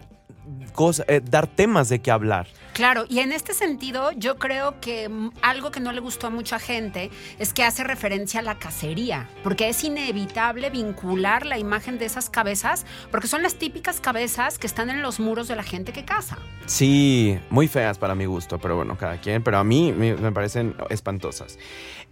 eh, 1.08 1.22
dar 1.24 1.48
temas 1.48 1.90
de 1.90 2.00
qué 2.00 2.12
hablar. 2.12 2.48
Claro, 2.74 3.06
y 3.08 3.20
en 3.20 3.32
este 3.32 3.54
sentido 3.54 4.12
yo 4.14 4.38
creo 4.38 4.80
que 4.82 5.10
algo 5.44 5.70
que 5.72 5.80
no 5.80 5.92
le 5.92 6.00
gustó 6.02 6.28
a 6.28 6.30
mucha 6.32 6.58
gente 6.60 7.12
es 7.38 7.54
que 7.54 7.64
hace 7.64 7.84
referencia 7.84 8.40
a 8.40 8.44
la 8.44 8.58
cacería, 8.58 9.30
porque 9.44 9.70
es 9.70 9.84
inevitable 9.84 10.72
vincular 10.72 11.46
la 11.46 11.60
imagen 11.60 12.00
de 12.00 12.06
esas 12.06 12.30
cabezas, 12.32 12.86
porque 13.12 13.28
son 13.28 13.44
las 13.44 13.56
típicas 13.56 14.00
cabezas 14.02 14.58
que 14.58 14.66
están 14.68 14.90
en 14.90 15.02
los 15.04 15.20
muros 15.20 15.48
de 15.48 15.56
la 15.56 15.64
gente 15.64 15.94
que 15.94 16.04
caza. 16.04 16.38
Sí, 16.66 17.38
muy 17.52 17.68
feas 17.68 17.98
para 18.00 18.16
mi 18.16 18.26
gusto, 18.26 18.58
pero 18.60 18.76
bueno, 18.76 18.98
cada 18.98 19.18
quien, 19.22 19.44
pero 19.44 19.60
a 19.60 19.64
mí 19.64 19.92
me, 19.92 20.16
me 20.16 20.32
parecen 20.32 20.76
espantosas. 20.90 21.60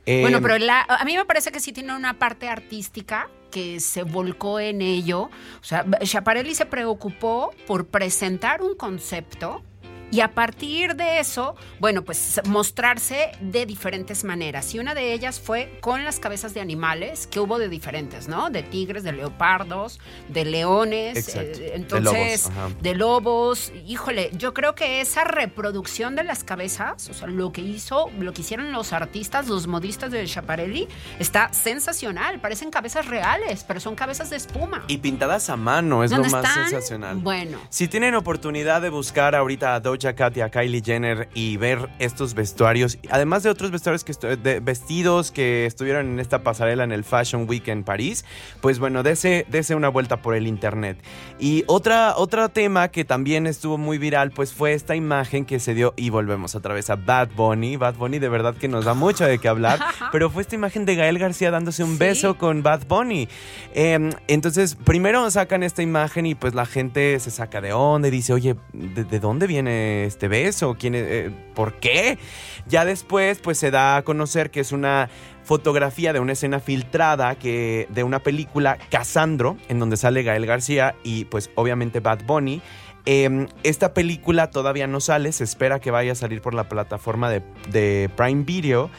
Eh, 0.06 0.22
Bueno, 0.22 0.42
pero 0.42 0.58
la- 0.60 0.82
a 0.88 1.04
mí 1.06 1.16
me 1.18 1.26
parece 1.26 1.52
que 1.52 1.60
sí 1.60 1.74
tiene 1.74 1.96
una 1.96 2.20
parte 2.20 2.48
artística 2.50 3.30
que 3.52 3.80
se 3.80 4.04
volcó 4.04 4.60
en 4.60 4.82
ello. 4.82 5.24
O 5.62 5.64
sea, 5.64 5.86
Schiaparelli 6.04 6.56
se 6.56 6.66
preocupó 6.66 7.54
por 7.68 7.88
presentar 7.88 8.64
un 8.64 8.76
concepto 8.76 9.62
y 10.12 10.20
a 10.22 10.34
partir 10.34 10.96
de 10.96 11.20
eso, 11.20 11.56
bueno, 11.80 12.04
pues 12.04 12.42
mostrarse 12.46 13.32
de 13.40 13.66
diferentes 13.66 14.24
maneras. 14.24 14.74
Y 14.76 14.80
una 14.80 14.94
de 14.94 15.14
ellas 15.14 15.40
fue 15.40 15.78
con 15.82 16.04
las 16.04 16.20
cabezas 16.20 16.54
de 16.54 16.62
animales, 16.62 17.28
que 17.28 17.40
hubo 17.40 17.58
de 17.60 17.70
diferentes, 17.70 18.28
¿no? 18.28 18.50
De 18.50 18.62
tigres, 18.64 19.04
de 19.04 19.14
leopardos, 19.14 20.00
de 20.28 20.46
leones. 20.46 21.36
Eh, 21.36 21.42
De 21.46 21.76
entonces, 21.76 22.46
lobos, 22.46 22.58
ajá. 22.58 22.70
de 22.82 22.96
lobos. 22.96 23.72
Híjole, 23.88 24.32
yo 24.34 24.54
creo 24.54 24.76
que 24.76 25.00
esa 25.02 25.24
reproducción 25.24 26.16
de 26.16 26.24
las 26.24 26.44
cabezas, 26.44 27.10
o 27.10 27.14
sea, 27.14 27.28
lo 27.28 27.52
que 27.52 27.62
hizo, 27.62 28.10
lo 28.20 28.34
que 28.34 28.42
hicieron 28.42 28.72
los 28.72 28.94
artistas, 28.94 29.48
los 29.48 29.68
modistas 29.68 30.12
de 30.12 30.28
Schiaparelli, 30.28 30.88
está 31.20 31.54
sensacional. 31.54 32.40
Parecen 32.42 32.70
cabezas 32.72 33.06
reales, 33.08 33.64
pero 33.64 33.80
son 33.80 33.96
cabezas 33.96 34.30
de 34.30 34.36
espuma. 34.38 34.84
Y 34.88 34.98
pintadas 34.98 35.50
a 35.50 35.56
mano, 35.56 36.04
es 36.04 36.12
lo 36.12 36.18
¿Dónde 36.18 36.32
más 36.32 36.44
están? 36.46 36.70
sensacional. 36.70 37.18
Bueno. 37.18 37.60
Si 37.70 37.88
tienen 37.88 38.16
oportunidad 38.16 38.82
de 38.82 38.90
buscar 38.90 39.36
ahorita 39.36 39.76
a 39.76 39.80
Doja 39.80 40.01
Doja 40.02 40.16
Cat 40.16 40.36
y 40.38 40.42
a 40.42 40.50
Kylie 40.50 40.82
Jenner 40.84 41.30
y 41.34 41.58
ver 41.58 41.90
estos 42.00 42.34
vestuarios, 42.34 42.98
además 43.10 43.44
de 43.44 43.50
otros 43.50 43.72
vestuarios 43.72 44.04
que 44.04 44.14
de 44.38 44.60
vestidos 44.60 45.32
que 45.32 45.66
estuvieron 45.66 46.08
en 46.08 46.20
esta 46.20 46.44
pasarela 46.44 46.84
en 46.84 46.92
el 46.92 47.04
Fashion 47.04 47.48
Week 47.48 47.68
en 47.68 47.84
París, 47.84 48.26
pues 48.62 48.80
bueno, 48.80 49.04
dese, 49.04 49.46
dese 49.50 49.76
una 49.76 49.90
vuelta 49.90 50.22
por 50.22 50.36
el 50.36 50.48
internet. 50.48 50.98
Y 51.40 51.64
otra, 51.68 52.16
otro 52.18 52.50
tema 52.50 52.88
que 52.90 53.06
también 53.06 53.46
estuvo 53.48 53.78
muy 53.78 53.98
viral, 53.98 54.32
pues 54.32 54.54
fue 54.54 54.74
esta 54.74 54.96
imagen 54.96 55.46
que 55.46 55.60
se 55.60 55.74
dio, 55.74 55.94
y 55.96 56.10
volvemos 56.10 56.56
otra 56.56 56.74
vez 56.74 56.90
a 56.90 56.96
Bad 56.96 57.30
Bunny. 57.36 57.78
Bad 57.78 57.96
Bunny 57.96 58.20
de 58.20 58.30
verdad 58.30 58.56
que 58.56 58.68
nos 58.68 58.86
da 58.86 58.94
mucho 58.94 59.26
de 59.26 59.38
qué 59.38 59.48
hablar, 59.48 59.80
pero 60.12 60.30
fue 60.30 60.42
esta 60.42 60.56
imagen 60.56 60.86
de 60.86 60.96
Gael 60.96 61.20
García 61.20 61.52
dándose 61.52 61.84
un 61.84 61.98
beso 61.98 62.38
con 62.38 62.64
Bad 62.64 62.88
Bunny. 62.88 63.28
Em, 63.74 64.12
entonces, 64.28 64.76
primero 64.76 65.30
sacan 65.30 65.64
esta 65.64 65.84
imagen 65.84 66.26
y 66.26 66.36
pues 66.36 66.56
la 66.56 66.66
gente 66.66 67.20
se 67.20 67.32
saca 67.32 67.62
de 67.62 67.74
onda 67.74 68.08
y 68.08 68.12
dice, 68.12 68.34
oye, 68.34 68.56
¿de, 68.74 69.20
dónde 69.20 69.48
viene 69.48 69.91
este 69.92 70.28
beso? 70.28 70.76
¿Quién 70.80 70.96
eh, 70.96 71.30
¿Por 71.54 71.76
qué? 71.76 72.18
Ya 72.68 72.86
después, 72.86 73.40
pues 73.40 73.58
se 73.58 73.72
da 73.72 73.98
a 73.98 74.02
conocer 74.04 74.52
que 74.52 74.60
es 74.60 74.72
una 74.72 75.10
fotografía 75.44 76.14
de 76.14 76.20
una 76.20 76.34
escena 76.34 76.60
filtrada 76.60 77.36
que, 77.36 77.88
de 77.90 78.04
una 78.04 78.20
película 78.20 78.78
Casandro, 78.90 79.58
en 79.70 79.80
donde 79.80 79.98
sale 79.98 80.24
Gael 80.24 80.46
García 80.46 80.96
y 81.04 81.26
pues 81.26 81.50
obviamente 81.56 82.00
Bad 82.00 82.24
Bunny. 82.26 82.62
Em, 83.06 83.48
esta 83.64 83.94
película 83.94 84.52
todavía 84.52 84.86
no 84.86 85.00
sale, 85.00 85.32
se 85.32 85.44
espera 85.44 85.80
que 85.80 85.90
vaya 85.90 86.12
a 86.12 86.16
salir 86.16 86.42
por 86.42 86.54
la 86.54 86.70
plataforma 86.70 87.32
de, 87.32 87.42
de 87.72 88.10
Prime 88.16 88.44
Video 88.44 88.92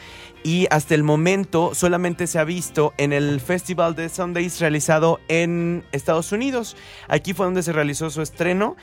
y 0.43 0.67
hasta 0.69 0.93
el 0.93 1.03
momento 1.03 1.73
solamente 1.73 2.27
se 2.27 2.37
ha 2.37 2.43
visto 2.43 2.93
en 2.97 3.13
el 3.13 3.39
Festival 3.39 3.95
de 3.95 4.09
Sundays 4.09 4.59
realizado 4.59 5.19
en 5.29 5.83
Estados 5.91 6.31
Unidos. 6.31 6.75
Aquí 7.07 7.33
fue 7.33 7.45
donde 7.45 7.63
se 7.63 7.71
realizó 7.71 8.09
su 8.09 8.21
estreno. 8.21 8.75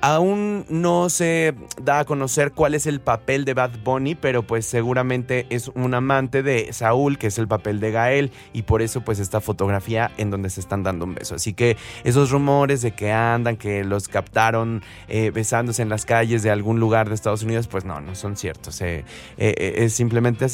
Aún 0.00 0.64
no 0.68 1.10
se 1.10 1.56
da 1.82 1.98
a 1.98 2.04
conocer 2.04 2.52
cuál 2.52 2.74
es 2.74 2.86
el 2.86 3.00
papel 3.00 3.44
de 3.44 3.54
Bad 3.54 3.82
Bunny, 3.82 4.14
pero 4.14 4.46
pues 4.46 4.64
seguramente 4.64 5.46
es 5.50 5.72
un 5.74 5.92
amante 5.92 6.44
de 6.44 6.72
Saúl, 6.72 7.18
que 7.18 7.26
es 7.26 7.38
el 7.38 7.48
papel 7.48 7.80
de 7.80 7.90
Gael, 7.90 8.30
y 8.52 8.62
por 8.62 8.80
eso 8.80 9.00
pues 9.00 9.18
esta 9.18 9.40
fotografía 9.40 10.12
en 10.16 10.30
donde 10.30 10.50
se 10.50 10.60
están 10.60 10.84
dando 10.84 11.04
un 11.04 11.16
beso. 11.16 11.34
Así 11.34 11.52
que 11.52 11.76
esos 12.04 12.30
rumores 12.30 12.80
de 12.80 12.92
que 12.92 13.10
andan, 13.10 13.56
que 13.56 13.82
los 13.82 14.06
captaron 14.06 14.84
eh, 15.08 15.32
besándose 15.32 15.82
en 15.82 15.88
las 15.88 16.06
calles 16.06 16.44
de 16.44 16.52
algún 16.52 16.78
lugar 16.78 17.08
de 17.08 17.16
Estados 17.16 17.42
Unidos, 17.42 17.66
pues 17.66 17.84
no, 17.84 18.00
no 18.00 18.14
son 18.14 18.36
ciertos. 18.36 18.80
Eh, 18.82 19.04
eh, 19.36 19.74
es 19.78 19.94
simplemente 19.94 20.46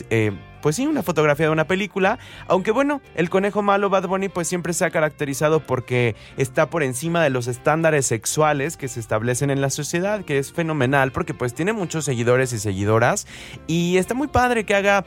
pues 0.64 0.76
sí, 0.76 0.86
una 0.86 1.02
fotografía 1.02 1.44
de 1.44 1.52
una 1.52 1.66
película. 1.66 2.18
Aunque 2.48 2.70
bueno, 2.70 3.02
el 3.16 3.28
conejo 3.28 3.60
malo 3.60 3.90
Bad 3.90 4.08
Bunny 4.08 4.30
pues 4.30 4.48
siempre 4.48 4.72
se 4.72 4.86
ha 4.86 4.90
caracterizado 4.90 5.60
porque 5.60 6.16
está 6.38 6.70
por 6.70 6.82
encima 6.82 7.22
de 7.22 7.28
los 7.28 7.48
estándares 7.48 8.06
sexuales 8.06 8.78
que 8.78 8.88
se 8.88 8.98
establecen 8.98 9.50
en 9.50 9.60
la 9.60 9.68
sociedad, 9.68 10.24
que 10.24 10.38
es 10.38 10.54
fenomenal 10.54 11.12
porque 11.12 11.34
pues 11.34 11.52
tiene 11.52 11.74
muchos 11.74 12.06
seguidores 12.06 12.54
y 12.54 12.58
seguidoras 12.58 13.26
y 13.66 13.98
está 13.98 14.14
muy 14.14 14.26
padre 14.26 14.64
que 14.64 14.74
haga 14.74 15.04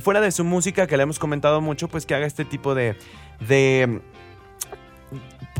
fuera 0.00 0.20
de 0.20 0.32
su 0.32 0.42
música 0.42 0.88
que 0.88 0.96
le 0.96 1.04
hemos 1.04 1.20
comentado 1.20 1.60
mucho, 1.60 1.86
pues 1.86 2.04
que 2.04 2.16
haga 2.16 2.26
este 2.26 2.44
tipo 2.44 2.74
de 2.74 2.96
de 3.46 4.00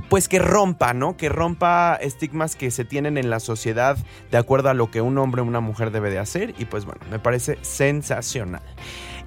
pues 0.09 0.27
que 0.27 0.41
rompa, 0.41 0.95
¿no? 0.95 1.17
Que 1.17 1.29
rompa 1.29 1.97
estigmas 2.01 2.57
que 2.57 2.73
se 2.73 2.85
tienen 2.85 3.17
en 3.17 3.31
la 3.31 3.39
sociedad 3.39 3.99
de 4.33 4.37
acuerdo 4.37 4.69
a 4.69 4.75
lo 4.75 4.91
que 4.91 5.01
un 5.01 5.17
hombre 5.17 5.43
o 5.43 5.45
una 5.45 5.61
mujer 5.61 5.93
debe 5.93 6.11
de 6.11 6.19
hacer 6.19 6.57
y 6.59 6.65
pues 6.65 6.85
bueno, 6.85 7.03
me 7.09 7.21
parece 7.21 7.57
sensacional. 7.63 8.63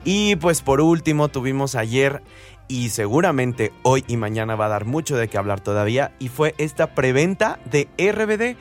Y 0.03 0.35
pues 0.37 0.61
por 0.61 0.81
último 0.81 1.27
tuvimos 1.27 1.75
ayer 1.75 2.21
y 2.67 2.89
seguramente 2.89 3.71
hoy 3.83 4.03
y 4.07 4.17
mañana 4.17 4.55
va 4.55 4.65
a 4.65 4.69
dar 4.69 4.85
mucho 4.85 5.15
de 5.15 5.27
qué 5.27 5.37
hablar 5.37 5.59
todavía 5.59 6.13
y 6.19 6.29
fue 6.29 6.55
esta 6.57 6.95
preventa 6.95 7.59
de 7.69 7.87
RBD. 7.97 8.57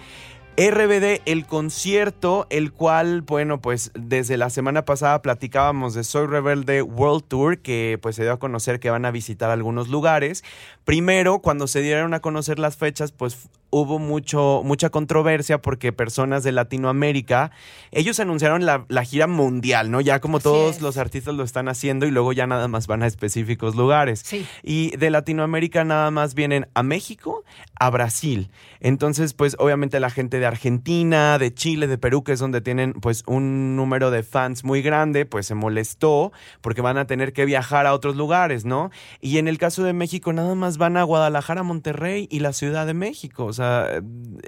RBD, 0.57 1.23
el 1.25 1.47
concierto, 1.47 2.47
el 2.51 2.73
cual, 2.73 3.23
bueno, 3.23 3.63
pues 3.63 3.93
desde 3.95 4.37
la 4.37 4.51
semana 4.51 4.85
pasada 4.85 5.23
platicábamos 5.23 5.95
de 5.95 6.05
Soy 6.05 6.27
Rebelde 6.27 6.83
World 6.83 7.25
Tour, 7.29 7.59
que 7.59 7.99
pues 8.03 8.17
se 8.17 8.25
dio 8.25 8.33
a 8.33 8.39
conocer 8.39 8.79
que 8.79 8.91
van 8.91 9.07
a 9.07 9.11
visitar 9.11 9.49
algunos 9.49 9.89
lugares. 9.89 10.45
Primero, 10.85 11.39
cuando 11.39 11.67
se 11.67 11.81
dieron 11.81 12.13
a 12.13 12.21
conocer 12.21 12.59
las 12.59 12.77
fechas, 12.77 13.11
pues 13.11 13.49
hubo 13.71 13.99
mucho, 13.99 14.63
mucha 14.65 14.91
controversia 14.91 15.63
porque 15.63 15.93
personas 15.93 16.43
de 16.45 16.53
Latinoamérica, 16.53 17.51
ellos 17.91 18.21
anunciaron 18.21 18.67
la, 18.67 18.85
gira 19.05 19.27
mundial, 19.27 19.91
¿no? 19.91 20.01
Ya 20.01 20.21
como 20.21 20.41
todos 20.41 20.81
los 20.81 20.97
artistas 20.97 21.35
lo 21.35 21.43
están 21.43 21.69
haciendo 21.69 22.07
y 22.07 22.11
luego 22.11 22.33
ya 22.33 22.47
nada 22.47 22.69
más 22.69 22.87
van 22.87 23.03
a 23.03 23.07
específicos 23.07 23.77
lugares. 23.77 24.25
Y 24.63 24.97
de 24.97 25.11
Latinoamérica 25.11 25.85
nada 25.85 26.11
más 26.11 26.35
vienen 26.35 26.69
a 26.75 26.83
México, 26.83 27.45
a 27.79 27.91
Brasil. 27.91 28.51
Entonces, 28.81 29.35
pues 29.35 29.57
obviamente 29.59 30.01
la 30.01 30.11
gente 30.11 30.39
de 30.39 30.47
Argentina, 30.47 31.39
de 31.39 31.53
Chile, 31.55 31.87
de 31.87 31.99
Perú, 31.99 32.25
que 32.25 32.33
es 32.33 32.41
donde 32.41 32.61
tienen 32.61 32.93
pues 32.95 33.25
un 33.27 33.77
número 33.77 34.11
de 34.11 34.23
fans 34.23 34.65
muy 34.65 34.83
grande, 34.83 35.27
pues 35.27 35.47
se 35.47 35.55
molestó 35.55 36.33
porque 36.61 36.81
van 36.81 36.99
a 36.99 37.07
tener 37.07 37.33
que 37.33 37.45
viajar 37.45 37.87
a 37.87 37.95
otros 37.95 38.17
lugares, 38.17 38.65
¿no? 38.65 38.91
Y 39.21 39.39
en 39.39 39.49
el 39.49 39.59
caso 39.59 39.83
de 39.83 39.93
México 39.93 40.33
nada 40.33 40.55
más 40.55 40.79
van 40.79 40.97
a 40.97 41.03
Guadalajara, 41.03 41.63
Monterrey 41.63 42.29
y 42.31 42.41
la 42.41 42.53
Ciudad 42.53 42.87
de 42.87 42.95
México. 42.95 43.45
O 43.45 43.53
sea, 43.53 43.60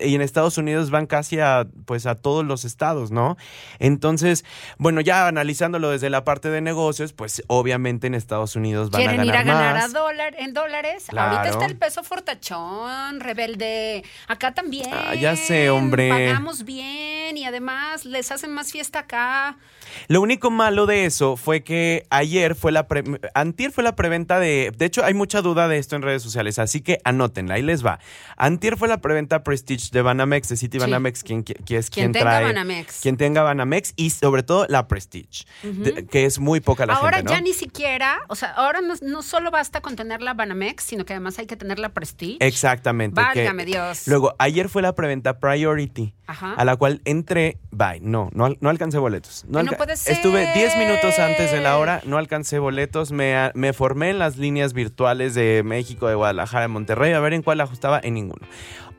y 0.00 0.14
en 0.14 0.22
Estados 0.22 0.58
Unidos 0.58 0.90
van 0.90 1.06
casi 1.06 1.40
a, 1.40 1.66
pues, 1.86 2.06
a 2.06 2.14
todos 2.14 2.44
los 2.44 2.64
estados, 2.64 3.10
¿no? 3.10 3.36
Entonces, 3.78 4.44
bueno, 4.78 5.00
ya 5.00 5.26
analizándolo 5.26 5.90
desde 5.90 6.10
la 6.10 6.24
parte 6.24 6.50
de 6.50 6.60
negocios, 6.60 7.12
pues 7.12 7.42
obviamente 7.46 8.06
en 8.06 8.14
Estados 8.14 8.56
Unidos 8.56 8.90
van 8.90 9.02
a 9.02 9.04
ganar 9.06 9.26
ir 9.26 9.32
a 9.32 9.42
ganar 9.42 9.76
a 9.76 9.88
dólar, 9.88 10.34
en 10.38 10.52
dólares? 10.52 11.06
Ahorita 11.14 11.48
está 11.48 11.66
el 11.66 11.76
peso 11.76 12.02
fortachón, 12.02 13.20
rebelde. 13.20 14.04
Acá 14.28 14.52
también. 14.54 14.90
Ah, 14.92 15.14
ya 15.14 15.36
sé, 15.36 15.70
hombre. 15.70 16.08
Pagamos 16.08 16.64
bien 16.64 17.36
y 17.36 17.44
además 17.44 18.04
les 18.04 18.30
hacen 18.32 18.52
más 18.52 18.72
fiesta 18.72 19.00
acá. 19.00 19.56
Lo 20.08 20.20
único 20.20 20.50
malo 20.50 20.86
de 20.86 21.04
eso 21.04 21.36
fue 21.36 21.62
que 21.62 22.06
ayer 22.10 22.54
fue 22.54 22.72
la 22.72 22.86
antier 23.34 23.72
fue 23.72 23.84
la 23.84 23.96
preventa 23.96 24.38
de 24.38 24.72
de 24.76 24.84
hecho 24.84 25.04
hay 25.04 25.14
mucha 25.14 25.42
duda 25.42 25.68
de 25.68 25.78
esto 25.78 25.96
en 25.96 26.02
redes 26.02 26.22
sociales, 26.22 26.58
así 26.58 26.80
que 26.80 26.98
anótenla, 27.04 27.54
ahí 27.54 27.62
les 27.62 27.84
va. 27.84 27.98
Antier 28.36 28.76
fue 28.76 28.88
la 28.88 28.98
preventa 28.98 29.42
Prestige 29.42 29.90
de 29.92 30.02
Banamex, 30.02 30.48
de 30.48 30.56
City 30.56 30.78
Banamex, 30.78 31.22
quien, 31.22 31.44
es 31.68 31.90
quien, 31.90 32.12
tenga 32.12 32.40
Banamex. 32.40 33.00
Quien 33.00 33.16
tenga 33.16 33.42
Banamex 33.42 33.94
y 33.96 34.10
sobre 34.10 34.42
todo 34.42 34.66
la 34.68 34.88
Prestige, 34.88 35.44
que 36.10 36.24
es 36.24 36.38
muy 36.38 36.60
poca 36.60 36.86
la 36.86 36.94
ahora 36.94 37.18
gente, 37.18 37.32
ya 37.32 37.40
ni 37.40 37.52
siquiera, 37.52 38.20
o 38.28 38.34
sea, 38.34 38.52
ahora 38.52 38.80
no, 38.80 39.22
solo 39.22 39.50
basta 39.50 39.80
con 39.80 39.96
tener 39.96 40.22
la 40.22 40.34
Banamex, 40.34 40.84
sino 40.84 41.04
que 41.04 41.12
además 41.12 41.38
hay 41.38 41.46
que 41.46 41.56
tener 41.56 41.78
la 41.78 41.90
Prestige. 41.90 42.38
Exactamente. 42.40 43.20
Válgame 43.20 43.64
Dios. 43.64 44.06
Luego, 44.06 44.34
ayer 44.38 44.68
fue 44.68 44.82
la 44.82 44.94
preventa 44.94 45.38
Priority, 45.38 46.14
a 46.26 46.64
la 46.64 46.76
cual 46.76 47.00
entré, 47.04 47.58
bye, 47.70 48.00
no, 48.00 48.30
no, 48.32 48.54
no 48.60 48.70
alcancé 48.70 48.98
boletos. 48.98 49.44
No, 49.48 49.62
puede 49.84 49.96
ser. 49.96 50.14
Estuve 50.14 50.52
10 50.52 50.76
minutos 50.76 51.18
antes 51.18 51.50
de 51.50 51.60
la 51.60 51.78
hora, 51.78 52.00
no 52.04 52.18
alcancé 52.18 52.58
boletos, 52.58 53.12
me, 53.12 53.50
me 53.54 53.72
formé 53.72 54.10
en 54.10 54.18
las 54.18 54.36
líneas 54.36 54.72
virtuales 54.72 55.34
de 55.34 55.62
México, 55.64 56.08
de 56.08 56.14
Guadalajara, 56.14 56.62
de 56.62 56.68
Monterrey, 56.68 57.12
a 57.12 57.20
ver 57.20 57.32
en 57.32 57.42
cuál 57.42 57.60
ajustaba, 57.60 58.00
en 58.02 58.14
ninguno. 58.14 58.46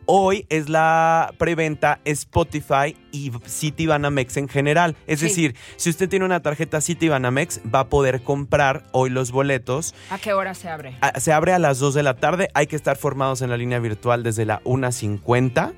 Hoy 0.06 0.46
es 0.50 0.70
la 0.70 1.34
preventa 1.38 2.00
Spotify 2.06 2.98
y 3.14 3.32
City 3.46 3.86
Banamex 3.86 4.38
en 4.38 4.50
general. 4.50 4.98
Es 5.08 5.22
decir, 5.22 5.56
si 5.78 5.90
usted 5.90 6.10
tiene 6.10 6.26
una 6.26 6.42
tarjeta 6.42 6.82
City 6.82 7.08
Banamex, 7.08 7.62
va 7.74 7.82
a 7.82 7.88
poder 7.88 8.22
comprar 8.22 8.84
hoy 8.92 9.10
los 9.10 9.32
boletos. 9.32 9.96
¿A 10.10 10.18
qué 10.18 10.34
hora 10.34 10.56
se 10.56 10.68
abre? 10.68 10.98
se 11.18 11.32
abre 11.32 11.54
a 11.54 11.60
las 11.60 11.80
2 11.80 11.94
de 11.94 12.04
la 12.04 12.16
tarde. 12.16 12.50
Hay 12.54 12.68
que 12.68 12.76
estar 12.76 12.98
formados 12.98 13.42
en 13.42 13.50
la 13.50 13.58
línea 13.58 13.80
virtual 13.80 14.24
desde 14.24 14.46
la 14.46 14.62
1.50. 14.64 15.74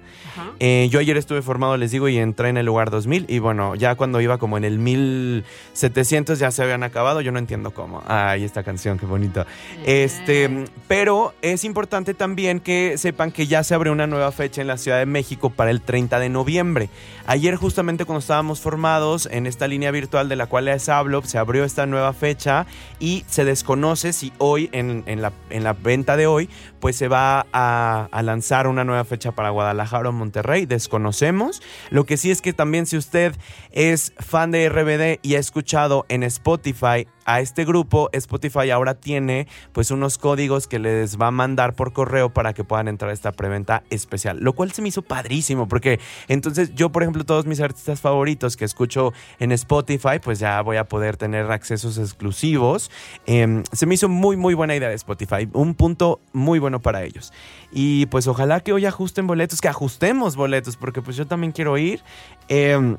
Eh, 0.60 0.88
yo 0.90 1.00
ayer 1.00 1.18
estuve 1.18 1.42
formado, 1.42 1.78
les 1.78 1.92
digo, 1.92 2.08
y 2.08 2.18
entré 2.18 2.50
en 2.50 2.58
el 2.58 2.66
lugar 2.66 2.90
2000. 2.90 3.26
Y 3.28 3.40
bueno, 3.40 3.76
ya 3.76 3.96
cuando 3.96 4.22
iba 4.22 4.38
como 4.38 4.58
en 4.58 4.64
el 4.64 4.80
1700 4.80 6.40
ya 6.40 6.52
se 6.52 6.64
habían 6.64 6.84
acabado. 6.84 7.22
Yo 7.22 7.32
no 7.32 7.40
entiendo 7.40 7.74
cómo. 7.74 8.02
Ay, 8.08 8.44
esta 8.44 8.64
canción, 8.64 8.98
qué 8.98 9.06
bonito. 9.06 9.46
Este, 9.86 10.66
pero 10.88 11.34
es 11.42 11.64
importante 11.64 12.14
también 12.14 12.60
que 12.60 12.98
sepan 12.98 13.32
que 13.32 13.46
ya 13.48 13.64
se 13.64 13.76
abre 13.76 13.90
una 13.90 14.08
nueva 14.08 14.15
fecha 14.32 14.62
en 14.62 14.68
la 14.68 14.78
Ciudad 14.78 15.00
de 15.00 15.06
México 15.06 15.50
para 15.50 15.72
el 15.72 15.82
30 15.82 16.20
de 16.20 16.30
noviembre. 16.30 16.90
Ayer 17.28 17.56
justamente 17.56 18.06
cuando 18.06 18.20
estábamos 18.20 18.62
formados 18.62 19.28
en 19.32 19.48
esta 19.48 19.68
línea 19.68 19.90
virtual 19.90 20.30
de 20.30 20.36
la 20.36 20.46
cual 20.46 20.66
les 20.66 20.88
hablo, 20.90 21.24
se 21.24 21.40
abrió 21.40 21.64
esta 21.64 21.88
nueva 21.88 22.14
fecha 22.14 22.68
y 23.00 23.26
se 23.28 23.46
desconoce 23.46 24.14
si 24.14 24.32
hoy, 24.38 24.70
en, 24.74 25.04
la, 25.20 25.34
en 25.50 25.64
la, 25.64 25.74
venta 25.74 26.18
de 26.18 26.28
hoy, 26.28 26.50
pues 26.80 26.96
se 26.96 27.08
va 27.08 27.48
a, 27.52 28.08
lanzar 28.22 28.68
una 28.68 28.84
nueva 28.84 29.06
fecha 29.06 29.32
para 29.32 29.50
Guadalajara 29.50 30.10
o 30.10 30.12
Monterrey. 30.12 30.68
Desconocemos. 30.68 31.64
Lo 31.90 32.06
que 32.06 32.18
sí 32.18 32.30
es 32.30 32.44
que 32.44 32.54
también 32.54 32.86
si 32.86 32.96
usted 32.96 33.36
es 33.72 34.14
fan 34.20 34.52
de 34.52 34.70
RBD 34.70 35.20
y 35.24 35.34
ha 35.34 35.40
escuchado 35.40 36.06
en 36.10 36.22
Spotify 36.22 37.08
a 37.26 37.42
este 37.42 37.66
grupo 37.66 38.10
Spotify 38.14 38.70
ahora 38.70 38.94
tiene 38.94 39.48
pues 39.74 39.92
unos 39.92 40.18
códigos 40.18 40.68
que 40.68 40.80
les 40.80 41.20
va 41.20 41.28
a 41.28 41.32
mandar 41.32 41.74
por 41.74 41.92
correo 41.92 42.32
para 42.32 42.54
que 42.54 42.64
puedan 42.64 42.88
entrar 42.88 43.10
a 43.10 43.14
esta 43.14 43.32
preventa 43.32 43.84
especial, 43.90 44.38
lo 44.40 44.54
cual 44.54 44.72
se 44.72 44.82
me 44.82 44.90
hizo 44.90 45.02
padrísimo 45.02 45.68
porque 45.68 46.00
entonces 46.28 46.74
yo 46.76 46.92
por 46.92 47.02
ejemplo 47.02 47.15
todos 47.24 47.46
mis 47.46 47.60
artistas 47.62 48.02
favoritos 48.02 48.58
que 48.58 48.66
escucho 48.66 49.14
en 49.40 49.52
Spotify 49.52 50.20
pues 50.22 50.40
ya 50.40 50.62
voy 50.62 50.78
a 50.78 50.84
poder 50.84 51.18
tener 51.18 51.52
accesos 51.52 51.98
exclusivos. 51.98 52.92
Em, 53.26 53.64
se 53.72 53.86
me 53.86 53.96
hizo 53.96 54.10
muy 54.10 54.36
muy 54.38 54.54
buena 54.54 54.76
idea 54.76 54.90
de 54.90 54.96
Spotify, 54.96 55.48
un 55.54 55.76
punto 55.76 56.20
muy 56.34 56.60
bueno 56.60 56.82
para 56.82 57.04
ellos. 57.04 57.32
Y 57.72 58.08
pues 58.08 58.28
ojalá 58.28 58.60
que 58.60 58.74
hoy 58.74 58.86
ajusten 58.86 59.28
boletos, 59.28 59.62
que 59.62 59.68
ajustemos 59.68 60.36
boletos 60.36 60.78
porque 60.78 61.02
pues 61.02 61.16
yo 61.16 61.26
también 61.26 61.52
quiero 61.52 61.78
ir. 61.78 62.02
Eh, 62.50 62.98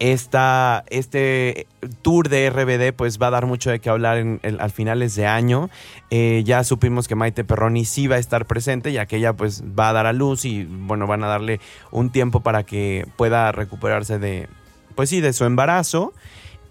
esta, 0.00 0.84
este 0.88 1.66
tour 2.00 2.30
de 2.30 2.48
RBD 2.48 2.96
pues 2.96 3.18
va 3.18 3.28
a 3.28 3.30
dar 3.30 3.46
mucho 3.46 3.70
de 3.70 3.80
qué 3.80 3.90
hablar 3.90 4.16
en, 4.16 4.40
al 4.42 4.70
finales 4.70 5.14
de 5.14 5.26
año. 5.26 5.70
Eh, 6.10 6.42
ya 6.44 6.64
supimos 6.64 7.06
que 7.06 7.14
Maite 7.14 7.44
Perroni 7.44 7.84
sí 7.84 8.08
va 8.08 8.16
a 8.16 8.18
estar 8.18 8.46
presente, 8.46 8.92
ya 8.92 9.06
que 9.06 9.18
ella 9.18 9.34
pues 9.34 9.62
va 9.78 9.90
a 9.90 9.92
dar 9.92 10.06
a 10.06 10.12
luz 10.12 10.44
y 10.46 10.64
bueno, 10.64 11.06
van 11.06 11.22
a 11.22 11.28
darle 11.28 11.60
un 11.90 12.10
tiempo 12.10 12.40
para 12.40 12.64
que 12.64 13.06
pueda 13.16 13.52
recuperarse 13.52 14.18
de, 14.18 14.48
pues 14.96 15.10
sí, 15.10 15.20
de 15.20 15.34
su 15.34 15.44
embarazo. 15.44 16.14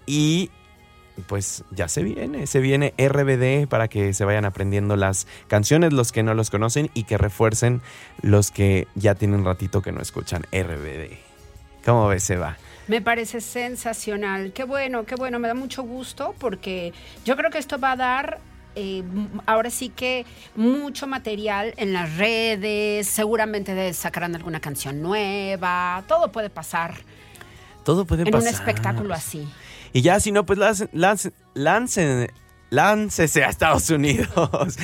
Y 0.06 0.50
pues 1.28 1.62
ya 1.70 1.86
se 1.86 2.02
viene, 2.02 2.48
se 2.48 2.58
viene 2.58 2.94
RBD 2.98 3.68
para 3.68 3.86
que 3.86 4.12
se 4.12 4.24
vayan 4.24 4.44
aprendiendo 4.44 4.96
las 4.96 5.28
canciones 5.46 5.92
los 5.92 6.10
que 6.10 6.24
no 6.24 6.34
los 6.34 6.50
conocen 6.50 6.90
y 6.94 7.04
que 7.04 7.16
refuercen 7.16 7.80
los 8.22 8.50
que 8.50 8.88
ya 8.96 9.14
tienen 9.14 9.40
un 9.40 9.46
ratito 9.46 9.82
que 9.82 9.92
no 9.92 10.00
escuchan 10.00 10.42
RBD. 10.50 11.16
¿Cómo 11.84 12.08
ves, 12.08 12.28
Eva? 12.30 12.56
Me 12.90 13.00
parece 13.00 13.40
sensacional. 13.40 14.52
Qué 14.52 14.64
bueno, 14.64 15.04
qué 15.04 15.14
bueno. 15.14 15.38
Me 15.38 15.46
da 15.46 15.54
mucho 15.54 15.84
gusto 15.84 16.34
porque 16.40 16.92
yo 17.24 17.36
creo 17.36 17.48
que 17.48 17.58
esto 17.58 17.78
va 17.78 17.92
a 17.92 17.96
dar 17.96 18.40
eh, 18.74 19.04
ahora 19.46 19.70
sí 19.70 19.90
que 19.90 20.26
mucho 20.56 21.06
material 21.06 21.72
en 21.76 21.92
las 21.92 22.16
redes, 22.16 23.06
seguramente 23.06 23.92
sacarán 23.92 24.34
alguna 24.34 24.58
canción 24.58 25.00
nueva, 25.00 26.02
todo 26.08 26.32
puede 26.32 26.50
pasar. 26.50 26.94
Todo 27.84 28.04
puede 28.04 28.24
pasar. 28.24 28.40
En 28.40 28.48
un 28.48 28.52
espectáculo 28.52 29.14
así. 29.14 29.48
Y 29.92 30.02
ya, 30.02 30.18
si 30.18 30.32
no, 30.32 30.44
pues 30.44 30.58
lancen, 30.58 31.32
lancen, 31.54 32.28
láncese 32.70 33.44
a 33.44 33.48
Estados 33.48 33.90
Unidos. 33.90 34.28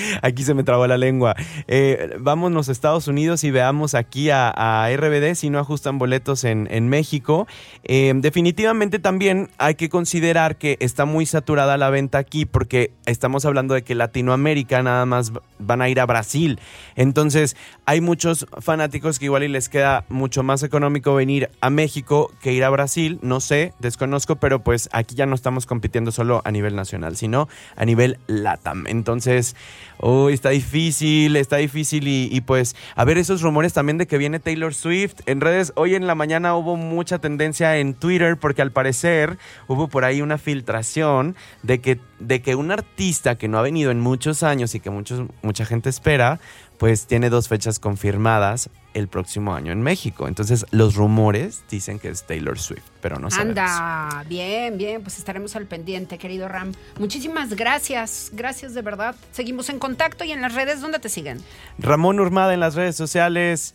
aquí 0.22 0.42
se 0.42 0.54
me 0.54 0.64
trabó 0.64 0.86
la 0.86 0.98
lengua. 0.98 1.34
Eh, 1.68 2.16
vámonos 2.18 2.68
a 2.68 2.72
Estados 2.72 3.08
Unidos 3.08 3.44
y 3.44 3.50
veamos 3.50 3.94
aquí 3.94 4.30
a, 4.30 4.88
RBD 4.96 5.34
si 5.34 5.50
no 5.50 5.58
ajustan 5.58 5.98
boletos 5.98 6.44
en, 6.44 6.88
México. 6.88 7.46
Eh, 7.84 8.12
definitivamente 8.16 8.98
también 8.98 9.48
hay 9.58 9.74
que 9.74 9.88
considerar 9.88 10.56
que 10.56 10.76
está 10.80 11.04
muy 11.04 11.26
saturada 11.26 11.76
la 11.76 11.90
venta 11.90 12.18
aquí 12.18 12.44
porque 12.44 12.92
estamos 13.06 13.44
hablando 13.44 13.74
de 13.74 13.82
que 13.82 13.94
Latinoamérica 13.94 14.82
nada 14.82 15.06
más 15.06 15.32
van 15.58 15.82
a 15.82 15.88
ir 15.88 16.00
a 16.00 16.06
Brasil. 16.06 16.60
Entonces 16.94 17.56
hay 17.86 18.00
muchos 18.00 18.46
fanáticos 18.60 19.18
que 19.18 19.26
igual 19.26 19.44
y 19.44 19.48
les 19.48 19.68
queda 19.68 20.04
mucho 20.08 20.42
más 20.42 20.62
económico 20.62 21.14
venir 21.14 21.50
a 21.60 21.70
México 21.70 22.30
que 22.40 22.52
ir 22.52 22.64
a 22.64 22.70
Brasil. 22.70 23.18
No 23.22 23.40
sé, 23.40 23.72
desconozco, 23.78 24.36
pero 24.36 24.62
pues 24.62 24.88
aquí 24.92 25.14
ya 25.14 25.26
no 25.26 25.34
estamos 25.34 25.66
compitiendo 25.66 26.12
solo 26.12 26.42
a 26.44 26.50
nivel 26.50 26.76
nacional, 26.76 27.16
sino 27.16 27.48
a 27.76 27.84
nivel 27.84 28.18
LATAM. 28.26 28.86
Entonces, 28.86 29.54
uy, 30.00 30.32
está 30.32 30.50
difícil, 30.50 31.36
está 31.36 31.56
difícil 31.56 32.08
y, 32.08 32.40
pues 32.42 32.76
a 32.94 33.04
ver 33.04 33.18
esos 33.18 33.42
rumores 33.42 33.72
también 33.72 33.98
de 33.98 34.06
que 34.06 34.18
viene 34.18 34.40
Taylor 34.40 34.74
Swift. 34.74 35.16
En 35.26 35.40
redes, 35.40 35.72
hoy 35.76 35.94
en 35.94 36.06
la 36.06 36.14
mañana 36.14 36.54
hubo 36.56 36.76
mucha 36.76 37.18
tendencia 37.18 37.76
en 37.78 37.94
Twitter 37.94 38.36
porque 38.36 38.62
al 38.62 38.72
parecer 38.72 39.38
hubo 39.68 39.88
por 39.88 40.04
ahí 40.04 40.22
una 40.22 40.38
filtración 40.38 41.36
de 41.62 41.80
que, 41.80 42.00
de 42.18 42.42
que 42.42 42.54
un 42.54 42.70
artista 42.70 43.36
que 43.36 43.48
no 43.48 43.58
ha 43.58 43.62
venido 43.62 43.90
en 43.90 44.00
muchos 44.00 44.42
años 44.42 44.74
y 44.74 44.80
que 44.80 44.90
muchos, 44.90 45.22
mucha 45.42 45.64
gente 45.64 45.88
espera, 45.88 46.40
pues 46.78 47.06
tiene 47.06 47.30
dos 47.30 47.48
fechas 47.48 47.78
confirmadas 47.78 48.70
el 48.94 49.08
próximo 49.08 49.54
año 49.54 49.72
en 49.72 49.82
México. 49.82 50.26
Entonces, 50.28 50.64
los 50.70 50.94
rumores 50.94 51.62
dicen 51.70 51.98
que 51.98 52.08
es 52.08 52.26
Taylor 52.26 52.58
Swift, 52.58 52.84
pero 53.00 53.18
no 53.18 53.30
sabemos. 53.30 53.58
Anda, 53.58 54.24
bien, 54.28 54.78
bien, 54.78 55.02
pues 55.02 55.18
estaremos 55.18 55.54
al 55.56 55.66
pendiente, 55.66 56.18
querido 56.18 56.48
Ram. 56.48 56.72
Muchísimas 56.98 57.54
gracias, 57.54 58.30
gracias 58.32 58.74
de 58.74 58.82
verdad. 58.82 59.14
Seguimos 59.32 59.68
en 59.68 59.78
contacto 59.78 60.24
y 60.24 60.32
en 60.32 60.40
las 60.40 60.54
redes, 60.54 60.80
¿dónde 60.80 60.98
te 60.98 61.08
siguen? 61.08 61.42
Ramón 61.78 62.20
Urmada 62.20 62.54
en 62.54 62.60
las 62.60 62.74
redes 62.74 62.96
sociales. 62.96 63.74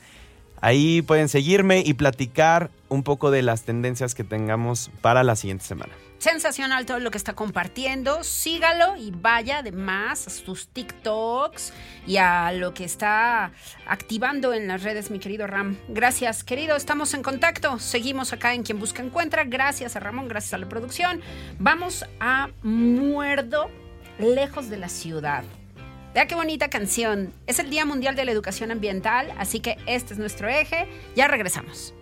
Ahí 0.59 1.01
pueden 1.01 1.29
seguirme 1.29 1.83
y 1.85 1.93
platicar 1.93 2.69
un 2.89 3.03
poco 3.03 3.31
de 3.31 3.41
las 3.41 3.63
tendencias 3.63 4.15
que 4.15 4.23
tengamos 4.23 4.91
para 5.01 5.23
la 5.23 5.35
siguiente 5.35 5.65
semana 5.65 5.93
sensacional 6.21 6.85
todo 6.85 6.99
lo 6.99 7.09
que 7.09 7.17
está 7.17 7.33
compartiendo. 7.33 8.23
Sígalo 8.23 8.95
y 8.95 9.11
vaya 9.11 9.57
además 9.59 10.27
a 10.27 10.29
sus 10.29 10.67
TikToks 10.67 11.73
y 12.05 12.17
a 12.17 12.51
lo 12.51 12.73
que 12.73 12.83
está 12.83 13.51
activando 13.87 14.53
en 14.53 14.67
las 14.67 14.83
redes, 14.83 15.09
mi 15.09 15.17
querido 15.17 15.47
Ram. 15.47 15.77
Gracias, 15.87 16.43
querido. 16.43 16.75
Estamos 16.75 17.15
en 17.15 17.23
contacto. 17.23 17.79
Seguimos 17.79 18.33
acá 18.33 18.53
en 18.53 18.61
Quien 18.61 18.79
Busca 18.79 19.01
Encuentra. 19.01 19.45
Gracias 19.45 19.95
a 19.95 19.99
Ramón, 19.99 20.27
gracias 20.27 20.53
a 20.53 20.59
la 20.59 20.69
producción. 20.69 21.21
Vamos 21.57 22.05
a 22.19 22.49
Muerdo, 22.61 23.71
lejos 24.19 24.69
de 24.69 24.77
la 24.77 24.89
ciudad. 24.89 25.43
Vea 26.13 26.27
qué 26.27 26.35
bonita 26.35 26.69
canción. 26.69 27.33
Es 27.47 27.57
el 27.57 27.71
Día 27.71 27.85
Mundial 27.85 28.15
de 28.15 28.25
la 28.25 28.31
Educación 28.31 28.69
Ambiental, 28.69 29.33
así 29.39 29.59
que 29.59 29.77
este 29.87 30.13
es 30.13 30.19
nuestro 30.19 30.49
eje. 30.49 30.87
Ya 31.15 31.27
regresamos. 31.27 31.95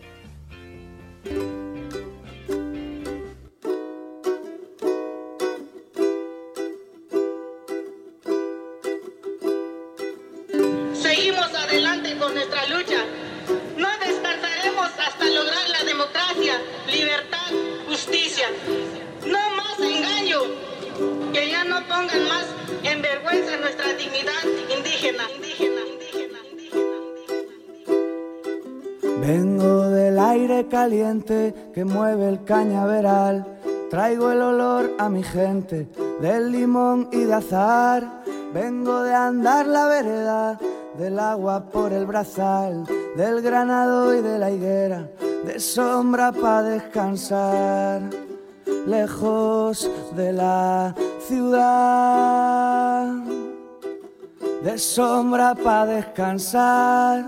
Pongan 21.88 22.24
más 22.28 22.46
en 22.84 23.02
vergüenza 23.02 23.58
nuestra 23.58 23.94
dignidad 23.94 24.44
indígena. 24.76 25.24
Vengo 29.22 29.90
del 29.90 30.20
aire 30.20 30.68
caliente 30.68 31.54
que 31.74 31.86
mueve 31.86 32.30
el 32.30 32.44
cañaveral. 32.44 33.46
Traigo 33.90 34.32
el 34.32 34.42
olor 34.42 34.92
a 34.98 35.10
mi 35.10 35.24
gente 35.24 35.88
del 36.22 36.52
limón 36.52 37.10
y 37.12 37.24
de 37.24 37.34
azar. 37.34 38.24
Vengo 38.54 39.04
de 39.04 39.14
andar 39.14 39.68
la 39.68 39.86
vereda, 39.86 40.60
del 40.98 41.20
agua 41.20 41.70
por 41.70 41.94
el 41.94 42.06
brazal, 42.06 42.86
del 43.16 43.42
granado 43.42 44.16
y 44.16 44.22
de 44.22 44.40
la 44.40 44.52
higuera, 44.52 45.08
de 45.46 45.60
sombra 45.60 46.32
para 46.32 46.64
descansar 46.64 48.02
lejos 48.88 49.90
de 50.16 50.34
la 50.34 50.96
ciudad, 51.30 53.06
de 54.64 54.78
sombra 54.80 55.54
para 55.54 55.86
descansar, 55.86 57.24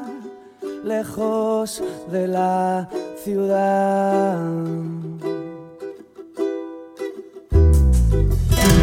lejos 0.84 1.84
de 2.12 2.28
la 2.28 2.90
ciudad. 3.24 4.40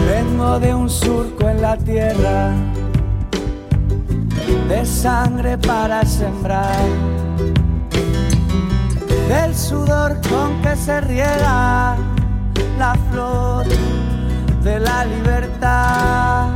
Vengo 0.06 0.60
de 0.60 0.72
un 0.72 0.88
surco 0.88 1.48
en 1.48 1.62
la 1.62 1.76
tierra, 1.78 2.54
de 4.68 4.86
sangre 4.86 5.58
para 5.58 6.04
sembrar, 6.04 6.86
del 9.28 9.52
sudor 9.52 10.16
con 10.30 10.62
que 10.62 10.76
se 10.76 11.00
riega 11.00 11.96
la 12.78 12.94
flor 13.10 13.66
de 14.62 14.80
la 14.80 15.04
libertad. 15.04 16.50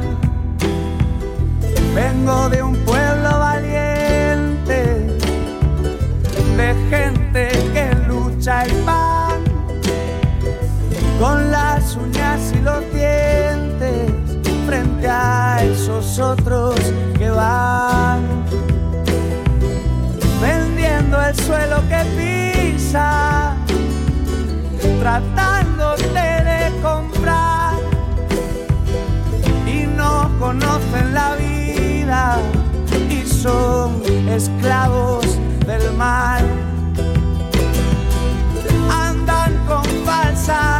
Vengo 1.94 2.48
de 2.48 2.62
un 2.62 2.76
pueblo 2.84 3.38
valiente, 3.38 5.18
de 6.56 6.74
gente 6.90 7.48
que 7.72 7.94
lucha 8.08 8.64
el 8.64 8.72
pan, 8.84 9.42
con 11.20 11.50
las 11.50 11.96
uñas 11.96 12.52
y 12.52 12.60
los 12.60 12.80
dientes, 12.92 14.12
frente 14.66 15.08
a 15.08 15.62
esos 15.62 16.18
otros 16.18 16.76
que 17.18 17.30
van 17.30 18.22
vendiendo 20.40 21.22
el 21.22 21.34
suelo 21.36 21.76
que 21.88 22.02
pisa 22.16 23.56
tratándote 25.02 26.31
conocen 30.42 31.14
la 31.14 31.36
vida 31.36 32.36
y 33.08 33.24
son 33.24 34.02
esclavos 34.28 35.24
del 35.66 35.92
mal. 35.92 36.44
Andan 38.90 39.52
con 39.68 39.84
falsa 40.04 40.71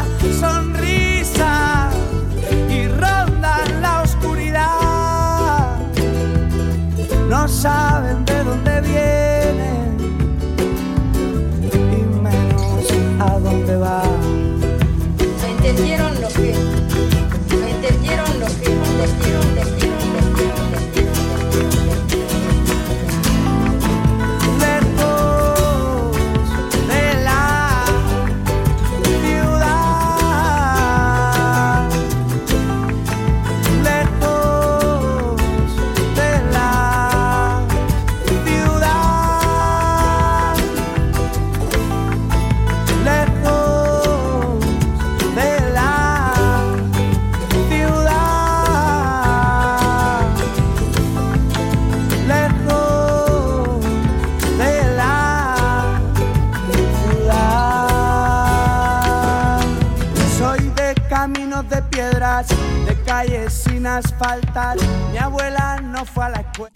Mi 65.11 65.17
abuela 65.17 65.81
no 65.81 66.05
fue 66.05 66.27
a 66.27 66.29
la 66.29 66.41
escuela. 66.41 66.73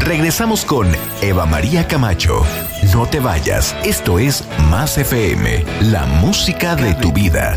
Regresamos 0.00 0.66
con 0.66 0.88
Eva 1.22 1.46
María 1.46 1.88
Camacho. 1.88 2.42
No 2.92 3.06
te 3.06 3.18
vayas, 3.18 3.74
esto 3.82 4.18
es 4.18 4.44
Más 4.68 4.98
FM, 4.98 5.64
la 5.90 6.04
música 6.04 6.76
de 6.76 6.92
tu 6.94 7.12
vida. 7.12 7.56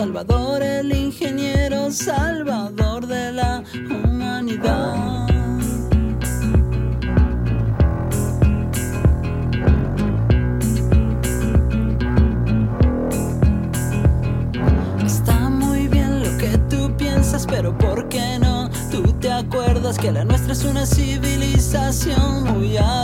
Salvador, 0.00 0.62
el 0.62 0.96
ingeniero, 0.96 1.90
salvador 1.90 3.06
de 3.06 3.32
la 3.32 3.62
humanidad. 3.74 5.28
Está 15.04 15.50
muy 15.50 15.86
bien 15.88 16.22
lo 16.24 16.34
que 16.38 16.56
tú 16.70 16.96
piensas, 16.96 17.44
pero 17.46 17.76
¿por 17.76 18.08
qué 18.08 18.38
no? 18.38 18.70
Tú 18.90 19.02
te 19.20 19.30
acuerdas 19.30 19.98
que 19.98 20.10
la 20.10 20.24
nuestra 20.24 20.54
es 20.54 20.64
una 20.64 20.86
civilización 20.86 22.44
muy 22.44 22.78
alta. 22.78 22.99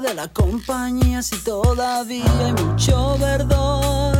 de 0.00 0.14
la 0.14 0.28
compañía 0.28 1.22
si 1.22 1.36
todavía 1.38 2.24
hay 2.44 2.52
mucho 2.52 3.16
verdor. 3.18 4.17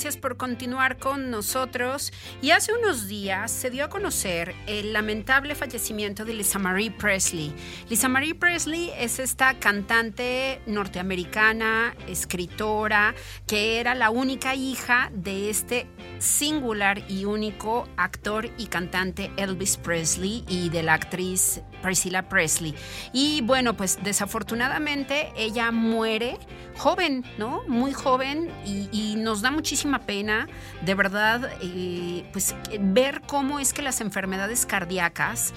Gracias 0.00 0.16
por 0.16 0.38
continuar 0.38 0.96
con 0.96 1.30
nosotros. 1.30 2.10
Y 2.40 2.52
hace 2.52 2.72
unos 2.72 3.06
días 3.06 3.50
se 3.50 3.68
dio 3.68 3.84
a 3.84 3.90
conocer 3.90 4.54
el 4.66 4.94
lamentable 4.94 5.54
fallecimiento 5.54 6.24
de 6.24 6.32
Lisa 6.32 6.58
Marie 6.58 6.90
Presley. 6.90 7.54
Lisa 7.90 8.08
Marie 8.08 8.34
Presley 8.34 8.90
es 8.96 9.18
esta 9.18 9.58
cantante 9.58 10.62
norteamericana, 10.64 11.94
escritora, 12.08 13.14
que 13.46 13.78
era 13.78 13.94
la 13.94 14.08
única 14.08 14.54
hija 14.54 15.10
de 15.12 15.50
este 15.50 15.86
singular 16.18 17.02
y 17.06 17.26
único 17.26 17.86
actor 17.98 18.48
y 18.56 18.68
cantante 18.68 19.30
Elvis 19.36 19.76
Presley 19.76 20.46
y 20.48 20.70
de 20.70 20.82
la 20.82 20.94
actriz 20.94 21.60
Priscilla 21.82 22.26
Presley. 22.26 22.74
Y 23.12 23.42
bueno, 23.42 23.76
pues 23.76 23.98
desafortunadamente 24.02 25.30
ella 25.36 25.70
muere 25.72 26.38
joven, 26.80 27.26
¿no? 27.36 27.62
Muy 27.68 27.92
joven 27.92 28.50
y, 28.64 29.14
nos 29.18 29.42
da 29.42 29.50
muchísima 29.50 29.98
pena, 29.98 30.48
de 30.80 30.94
verdad, 30.94 31.52
eh, 31.60 32.24
pues 32.32 32.54
ver 32.80 33.20
cómo 33.26 33.60
es 33.60 33.74
que 33.74 33.82
las 33.82 34.00
enfermedades 34.00 34.64
cardíacas, 34.64 35.52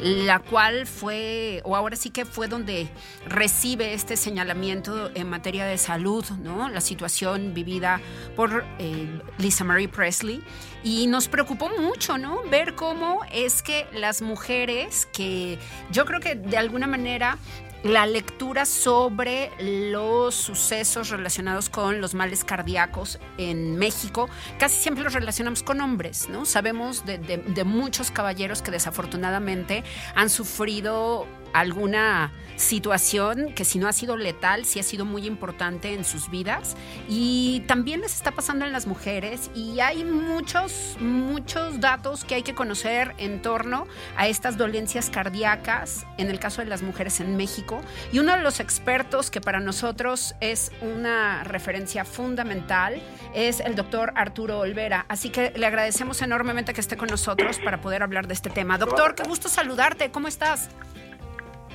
la 0.00 0.38
cual 0.38 0.86
fue, 0.86 1.62
o 1.64 1.74
ahora 1.74 1.96
sí 1.96 2.10
que 2.10 2.24
fue 2.24 2.46
donde 2.46 2.88
recibe 3.26 3.92
este 3.92 4.16
señalamiento 4.16 5.10
en 5.16 5.28
materia 5.28 5.64
de 5.64 5.78
salud, 5.78 6.24
¿no? 6.42 6.68
La 6.68 6.80
situación 6.80 7.54
vivida 7.54 8.00
por 8.36 8.64
eh, 8.78 9.20
Lisa 9.38 9.64
Marie 9.64 9.88
Presley. 9.88 10.44
Y 10.82 11.06
nos 11.06 11.28
preocupó 11.28 11.70
mucho, 11.78 12.18
¿no? 12.18 12.42
Ver 12.50 12.74
cómo 12.74 13.20
es 13.32 13.62
que 13.62 13.86
las 13.92 14.22
mujeres 14.22 15.06
que 15.06 15.58
yo 15.90 16.04
creo 16.04 16.20
que 16.20 16.34
de 16.34 16.56
alguna 16.56 16.86
manera 16.86 17.38
la 17.84 18.06
lectura 18.06 18.64
sobre 18.64 19.50
los 19.60 20.34
sucesos 20.34 21.10
relacionados 21.10 21.68
con 21.68 22.00
los 22.00 22.14
males 22.14 22.42
cardíacos 22.42 23.20
en 23.38 23.76
México, 23.76 24.28
casi 24.58 24.76
siempre 24.82 25.04
los 25.04 25.12
relacionamos 25.12 25.62
con 25.62 25.80
hombres, 25.80 26.28
¿no? 26.28 26.44
Sabemos 26.44 27.06
de, 27.06 27.18
de 27.18 27.64
muchos 27.64 28.10
caballeros 28.10 28.62
que 28.62 28.72
desafortunadamente 28.72 29.84
han 30.14 30.28
sufrido 30.28 31.26
alguna 31.52 32.32
situación 32.58 33.52
que 33.54 33.64
si 33.64 33.78
no 33.78 33.88
ha 33.88 33.92
sido 33.92 34.16
letal, 34.16 34.64
sí 34.64 34.80
ha 34.80 34.82
sido 34.82 35.04
muy 35.04 35.26
importante 35.26 35.94
en 35.94 36.04
sus 36.04 36.28
vidas 36.28 36.76
y 37.08 37.62
también 37.66 38.00
les 38.00 38.16
está 38.16 38.32
pasando 38.32 38.64
en 38.66 38.72
las 38.72 38.86
mujeres 38.86 39.50
y 39.54 39.80
hay 39.80 40.04
muchos, 40.04 40.96
muchos 41.00 41.80
datos 41.80 42.24
que 42.24 42.34
hay 42.34 42.42
que 42.42 42.54
conocer 42.54 43.14
en 43.18 43.40
torno 43.42 43.86
a 44.16 44.26
estas 44.26 44.56
dolencias 44.56 45.08
cardíacas 45.08 46.04
en 46.18 46.30
el 46.30 46.40
caso 46.40 46.60
de 46.60 46.68
las 46.68 46.82
mujeres 46.82 47.20
en 47.20 47.36
México 47.36 47.80
y 48.12 48.18
uno 48.18 48.34
de 48.36 48.42
los 48.42 48.60
expertos 48.60 49.30
que 49.30 49.40
para 49.40 49.60
nosotros 49.60 50.34
es 50.40 50.72
una 50.82 51.44
referencia 51.44 52.04
fundamental 52.04 53.00
es 53.34 53.60
el 53.60 53.76
doctor 53.76 54.12
Arturo 54.16 54.58
Olvera, 54.58 55.06
así 55.08 55.30
que 55.30 55.52
le 55.54 55.66
agradecemos 55.66 56.20
enormemente 56.22 56.74
que 56.74 56.80
esté 56.80 56.96
con 56.96 57.08
nosotros 57.08 57.60
para 57.60 57.80
poder 57.80 58.02
hablar 58.02 58.26
de 58.26 58.34
este 58.34 58.50
tema. 58.50 58.78
Doctor, 58.78 59.14
qué 59.14 59.22
gusto 59.22 59.48
saludarte, 59.48 60.10
¿cómo 60.10 60.26
estás? 60.26 60.70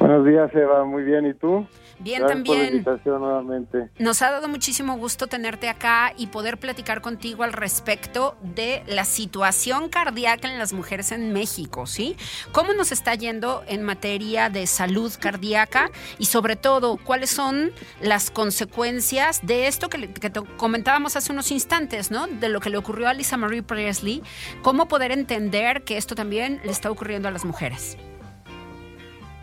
Buenos 0.04 0.26
días, 0.26 0.54
Eva. 0.54 0.84
Muy 0.84 1.04
bien. 1.04 1.26
¿Y 1.26 1.34
tú? 1.34 1.66
Bien, 1.99 2.28
también. 2.28 2.84
nuevamente. 3.06 3.89
Nos 3.99 4.22
ha 4.22 4.32
dado 4.32 4.49
muchísimo 4.49 4.97
gusto 4.97 5.28
tenerte 5.28 5.70
acá 5.70 6.12
y 6.18 6.28
poder 6.28 6.58
platicar 6.58 6.99
contigo 6.99 7.43
al 7.43 7.54
respecto 7.54 8.36
de 8.41 8.84
la 8.86 9.06
situación 9.06 9.88
cardíaca 9.88 10.51
en 10.51 10.60
las 10.60 10.74
mujeres 10.74 11.14
en 11.14 11.32
México, 11.32 11.86
¿sí? 11.86 12.18
¿Cómo 12.51 12.74
nos 12.74 12.91
está 12.91 13.16
yendo 13.16 13.64
en 13.66 13.84
materia 13.84 14.49
de 14.49 14.68
salud 14.68 15.10
cardíaca 15.18 15.89
y 16.20 16.26
sobre 16.26 16.58
todo 16.58 16.97
cuáles 16.97 17.30
son 17.30 17.72
las 18.01 18.30
consecuencias 18.30 19.39
de 19.47 19.68
esto 19.68 19.88
que, 19.88 20.12
que 20.12 20.34
comentábamos 20.58 21.16
hace 21.16 21.32
unos 21.32 21.49
instantes, 21.49 22.12
¿no? 22.12 22.28
De 22.28 22.49
lo 22.49 22.60
que 22.60 22.70
le 22.70 22.76
ocurrió 22.76 23.08
a 23.08 23.14
Lisa 23.14 23.38
Marie 23.38 23.64
Presley, 23.64 24.22
cómo 24.64 24.89
poder 24.89 25.14
entender 25.14 25.86
que 25.86 25.95
esto 25.95 26.14
también 26.14 26.60
le 26.66 26.72
está 26.72 26.91
ocurriendo 26.91 27.30
a 27.30 27.32
las 27.32 27.45
mujeres. 27.45 27.97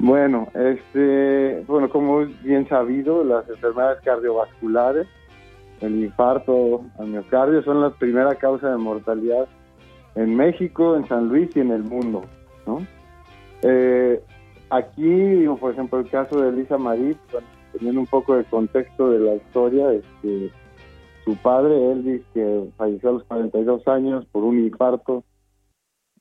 Bueno, 0.03 0.49
este, 0.55 1.63
bueno, 1.67 1.91
como 1.91 2.23
es 2.23 2.43
bien 2.43 2.67
sabido, 2.67 3.23
las 3.23 3.47
enfermedades 3.51 4.01
cardiovasculares, 4.03 5.07
el 5.83 6.05
infarto 6.05 6.83
al 6.99 7.09
miocardio 7.09 7.63
son 7.63 7.83
la 7.83 7.91
primera 7.91 8.35
causa 8.37 8.71
de 8.71 8.79
mortalidad 8.79 9.47
en 10.15 10.35
México, 10.35 10.97
en 10.97 11.07
San 11.07 11.29
Luis 11.29 11.55
y 11.55 11.61
en 11.61 11.71
el 11.71 11.83
mundo, 11.83 12.23
¿no? 12.67 12.79
Eh, 13.61 14.23
aquí, 14.71 15.45
por 15.61 15.73
ejemplo, 15.73 15.99
el 15.99 16.09
caso 16.09 16.41
de 16.41 16.49
Elisa 16.49 16.79
Marie, 16.79 17.15
teniendo 17.73 18.01
un 18.01 18.07
poco 18.07 18.37
de 18.37 18.45
contexto 18.45 19.11
de 19.11 19.19
la 19.19 19.35
historia, 19.35 19.93
este, 19.93 20.51
su 21.27 21.37
padre, 21.37 21.93
Elvis, 21.93 22.23
que 22.33 22.71
falleció 22.79 23.11
a 23.11 23.13
los 23.13 23.25
42 23.25 23.87
años 23.87 24.25
por 24.33 24.45
un 24.45 24.61
infarto, 24.61 25.25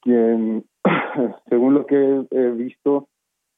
quien, 0.02 0.66
según 1.50 1.76
lo 1.76 1.86
que 1.86 2.26
he 2.30 2.50
visto, 2.52 3.08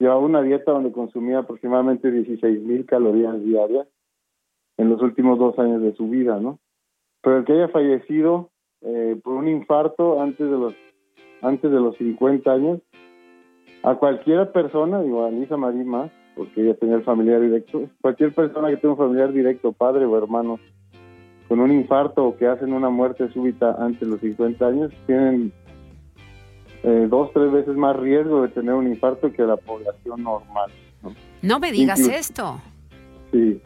llevaba 0.01 0.19
una 0.19 0.41
dieta 0.41 0.71
donde 0.71 0.91
consumía 0.91 1.39
aproximadamente 1.39 2.11
16 2.11 2.61
mil 2.63 2.85
calorías 2.85 3.41
diarias 3.43 3.87
en 4.77 4.89
los 4.89 4.99
últimos 5.01 5.37
dos 5.37 5.57
años 5.59 5.81
de 5.81 5.93
su 5.93 6.09
vida, 6.09 6.39
¿no? 6.39 6.59
Pero 7.21 7.37
el 7.37 7.45
que 7.45 7.53
haya 7.53 7.67
fallecido 7.67 8.49
eh, 8.81 9.15
por 9.23 9.35
un 9.35 9.47
infarto 9.47 10.19
antes 10.19 10.49
de 10.49 10.57
los 10.57 10.73
antes 11.43 11.71
de 11.71 11.79
los 11.79 11.95
50 11.97 12.51
años, 12.51 12.81
a 13.83 13.95
cualquier 13.95 14.51
persona, 14.51 15.01
digo 15.01 15.23
a 15.25 15.31
Lisa 15.31 15.57
Marie 15.57 15.83
más, 15.83 16.11
porque 16.35 16.61
ella 16.61 16.75
tenía 16.75 16.95
el 16.95 17.03
familiar 17.03 17.41
directo, 17.41 17.87
cualquier 18.01 18.33
persona 18.33 18.69
que 18.69 18.77
tenga 18.77 18.93
un 18.93 18.97
familiar 18.97 19.31
directo, 19.33 19.71
padre 19.71 20.05
o 20.05 20.17
hermano, 20.17 20.59
con 21.47 21.59
un 21.59 21.71
infarto 21.71 22.25
o 22.25 22.37
que 22.37 22.47
hacen 22.47 22.73
una 22.73 22.89
muerte 22.89 23.27
súbita 23.31 23.75
antes 23.79 24.01
de 24.01 24.07
los 24.07 24.19
50 24.19 24.65
años, 24.67 24.91
tienen 25.05 25.51
eh, 26.83 27.07
dos, 27.09 27.31
tres 27.33 27.51
veces 27.51 27.75
más 27.75 27.95
riesgo 27.95 28.41
de 28.41 28.49
tener 28.49 28.73
un 28.73 28.87
infarto 28.87 29.31
que 29.31 29.43
la 29.43 29.57
población 29.57 30.23
normal. 30.23 30.71
No, 31.41 31.59
me 31.59 31.71
digas 31.71 31.99
esto. 31.99 32.59
Sí. 33.31 33.61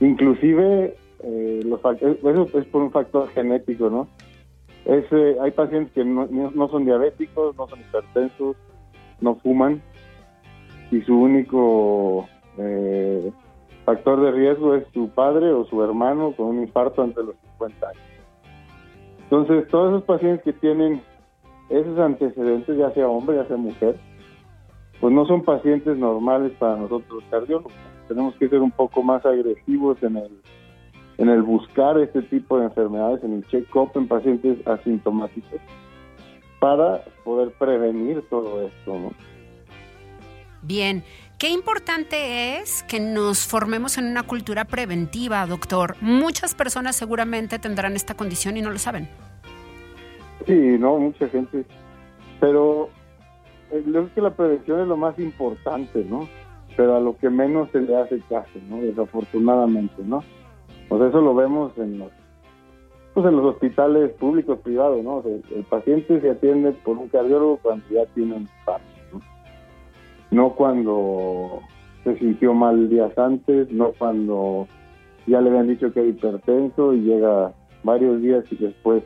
Inclusive, 0.00 0.96
eh, 1.22 1.60
los, 1.64 1.80
eh, 2.00 2.18
eso 2.20 2.48
es 2.58 2.66
por 2.66 2.82
un 2.82 2.90
factor 2.90 3.28
genético, 3.30 3.88
¿no? 3.88 4.08
Es, 4.84 5.04
hay 5.40 5.50
pacientes 5.52 5.92
que 5.94 6.04
no, 6.04 6.26
no, 6.26 6.68
son 6.68 6.84
diabéticos, 6.84 7.56
no 7.56 7.68
son 7.68 7.80
hipertensos, 7.80 8.56
no 9.20 9.36
fuman 9.36 9.80
y 10.90 11.00
su 11.02 11.18
único 11.18 12.28
factor 13.84 14.20
de 14.20 14.32
riesgo 14.32 14.74
es 14.74 14.84
su 14.92 15.08
padre 15.08 15.52
o 15.52 15.64
su 15.64 15.82
hermano 15.82 16.32
con 16.32 16.46
un 16.46 16.62
infarto 16.62 17.02
ante 17.02 17.22
los 17.22 17.34
50 17.52 17.88
años. 17.88 18.02
Entonces, 19.22 19.66
todos 19.68 19.94
esos 19.94 20.04
pacientes 20.04 20.44
que 20.44 20.52
tienen 20.52 21.02
esos 21.68 21.98
antecedentes, 21.98 22.76
ya 22.76 22.90
sea 22.92 23.08
hombre, 23.08 23.36
ya 23.36 23.46
sea 23.46 23.56
mujer, 23.56 23.98
pues 25.00 25.12
no 25.12 25.26
son 25.26 25.42
pacientes 25.42 25.96
normales 25.96 26.52
para 26.58 26.76
nosotros 26.76 27.22
cardiólogos. 27.30 27.72
Tenemos 28.08 28.34
que 28.36 28.48
ser 28.48 28.60
un 28.60 28.70
poco 28.70 29.02
más 29.02 29.24
agresivos 29.24 30.02
en 30.02 30.16
el, 30.16 30.40
en 31.18 31.28
el 31.28 31.42
buscar 31.42 31.98
este 31.98 32.22
tipo 32.22 32.58
de 32.58 32.66
enfermedades, 32.66 33.22
en 33.24 33.34
el 33.34 33.46
check-up 33.48 33.90
en 33.94 34.08
pacientes 34.08 34.66
asintomáticos, 34.66 35.60
para 36.60 37.02
poder 37.24 37.52
prevenir 37.52 38.22
todo 38.28 38.66
esto. 38.66 38.98
¿no? 38.98 39.12
Bien, 40.62 41.02
qué 41.38 41.50
importante 41.50 42.58
es 42.58 42.82
que 42.84 43.00
nos 43.00 43.46
formemos 43.46 43.98
en 43.98 44.06
una 44.06 44.22
cultura 44.22 44.64
preventiva, 44.64 45.46
doctor. 45.46 45.96
Muchas 46.00 46.54
personas 46.54 46.96
seguramente 46.96 47.58
tendrán 47.58 47.96
esta 47.96 48.14
condición 48.14 48.56
y 48.56 48.62
no 48.62 48.70
lo 48.70 48.78
saben. 48.78 49.08
Sí, 50.46 50.76
no, 50.78 50.98
mucha 50.98 51.28
gente. 51.28 51.64
Pero 52.40 52.88
creo 53.70 54.02
eh, 54.02 54.08
que 54.14 54.20
la 54.20 54.30
prevención 54.30 54.80
es 54.80 54.88
lo 54.88 54.96
más 54.96 55.18
importante, 55.18 56.04
¿no? 56.04 56.28
Pero 56.76 56.96
a 56.96 57.00
lo 57.00 57.16
que 57.16 57.30
menos 57.30 57.70
se 57.70 57.80
le 57.80 57.96
hace 57.96 58.20
caso, 58.28 58.58
¿no? 58.68 58.78
Desafortunadamente, 58.78 60.02
¿no? 60.04 60.22
Pues 60.88 61.02
eso 61.02 61.20
lo 61.20 61.34
vemos 61.34 61.76
en 61.78 61.98
los, 61.98 62.10
pues 63.14 63.26
en 63.26 63.36
los 63.36 63.54
hospitales 63.54 64.10
públicos 64.12 64.58
privados, 64.58 65.02
¿no? 65.02 65.22
el, 65.24 65.64
paciente 65.64 66.20
se 66.20 66.30
atiende 66.30 66.72
por 66.84 66.98
un 66.98 67.08
cardiólogo 67.08 67.58
cuando 67.62 67.84
ya 67.90 68.04
tiene 68.14 68.34
un 68.34 68.42
infarto, 68.42 68.84
¿no? 69.12 69.20
No 70.30 70.50
cuando 70.54 71.60
se 72.02 72.18
sintió 72.18 72.52
mal 72.52 72.90
días 72.90 73.16
antes, 73.16 73.70
no 73.72 73.92
cuando 73.92 74.68
ya 75.26 75.40
le 75.40 75.48
habían 75.48 75.68
dicho 75.68 75.92
que 75.92 76.00
era 76.00 76.08
hipertenso 76.08 76.92
y 76.92 77.00
llega 77.00 77.52
varios 77.82 78.20
días 78.20 78.44
y 78.50 78.56
después 78.56 79.02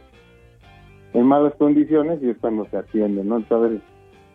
en 1.13 1.25
malas 1.25 1.55
condiciones 1.59 2.21
y 2.23 2.31
es 2.31 2.37
cuando 2.39 2.67
se 2.71 2.77
atiende, 2.77 3.25
¿no? 3.25 3.39
Entonces 3.39 3.81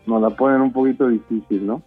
nos 0.05 0.21
la 0.21 0.29
ponen 0.31 0.61
un 0.61 0.73
poquito 0.73 1.07
difícil, 1.07 1.65
¿no? 1.65 1.81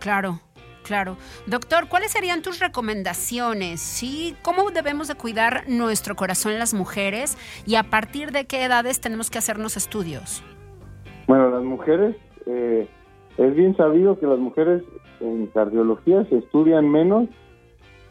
Claro. 0.00 0.40
Claro. 0.84 1.16
Doctor, 1.48 1.88
¿cuáles 1.88 2.12
serían 2.12 2.42
tus 2.42 2.60
recomendaciones? 2.60 3.80
¿Sí? 3.80 4.36
¿Cómo 4.42 4.70
debemos 4.70 5.08
de 5.08 5.16
cuidar 5.16 5.64
nuestro 5.66 6.14
corazón 6.14 6.60
las 6.60 6.74
mujeres 6.74 7.36
y 7.66 7.74
a 7.74 7.82
partir 7.82 8.30
de 8.30 8.44
qué 8.44 8.62
edades 8.62 9.00
tenemos 9.00 9.28
que 9.28 9.38
hacernos 9.38 9.76
estudios? 9.76 10.44
Bueno, 11.26 11.50
las 11.50 11.64
mujeres, 11.64 12.14
eh, 12.46 12.88
es 13.36 13.54
bien 13.56 13.76
sabido 13.76 14.16
que 14.20 14.26
las 14.26 14.38
mujeres 14.38 14.84
en 15.18 15.48
cardiología 15.48 16.24
se 16.26 16.38
estudian 16.38 16.88
menos 16.88 17.28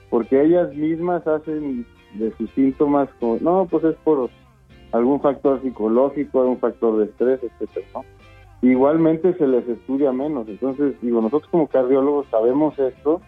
porque 0.10 0.44
ellas 0.44 0.74
mismas 0.76 1.26
hacen 1.26 1.86
de 2.16 2.36
sus 2.38 2.50
síntomas, 2.52 3.10
como, 3.22 3.38
no, 3.40 3.68
pues 3.70 3.86
es 3.86 3.96
por 4.04 4.30
algún 4.96 5.22
factor 5.22 5.62
psicológico, 5.62 6.42
algún 6.42 6.60
factor 6.60 6.98
de 6.98 7.06
estrés, 7.06 7.40
etcétera. 7.44 8.02
Igualmente 8.62 9.34
se 9.38 9.48
les 9.48 9.68
estudia 9.68 10.12
menos, 10.12 10.48
entonces 10.48 10.96
digo, 11.02 11.22
nosotros 11.22 11.50
como 11.52 11.68
cardiólogos 11.68 12.28
sabemos 12.32 12.78
esto 12.80 13.22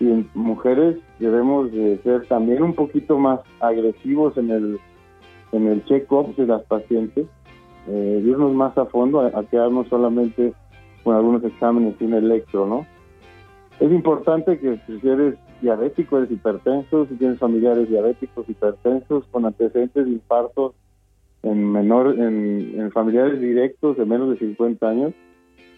y 0.00 0.10
en 0.10 0.28
mujeres 0.34 0.96
debemos 1.18 1.70
de 1.72 1.98
ser 2.02 2.26
también 2.26 2.62
un 2.62 2.74
poquito 2.74 3.18
más 3.18 3.40
agresivos 3.60 4.36
en 4.36 4.50
el 4.50 4.80
en 5.52 5.68
el 5.68 5.84
check-up 5.84 6.34
de 6.36 6.46
las 6.46 6.62
pacientes, 6.64 7.26
eh, 7.86 8.22
irnos 8.24 8.52
más 8.52 8.76
a 8.76 8.86
fondo, 8.86 9.20
a, 9.20 9.44
quedarnos 9.44 9.88
solamente 9.88 10.52
con 11.04 11.14
algunos 11.14 11.44
exámenes 11.44 11.94
y 12.00 12.04
un 12.04 12.14
electro, 12.14 12.66
¿no? 12.66 12.86
Es 13.78 13.90
importante 13.92 14.58
que 14.58 14.80
si 14.86 15.08
eres 15.08 15.36
diabético, 15.60 16.18
eres 16.18 16.30
hipertenso, 16.30 17.06
si 17.06 17.14
tienes 17.14 17.38
familiares 17.38 17.88
diabéticos, 17.88 18.48
hipertensos, 18.48 19.24
con 19.30 19.46
antecedentes 19.46 20.04
de 20.04 20.10
infartos 20.10 20.74
en 21.46 21.72
menor, 21.72 22.18
en, 22.18 22.90
familiares 22.92 23.40
directos 23.40 23.96
de 23.96 24.04
menos 24.04 24.30
de 24.30 24.38
50 24.38 24.88
años, 24.88 25.14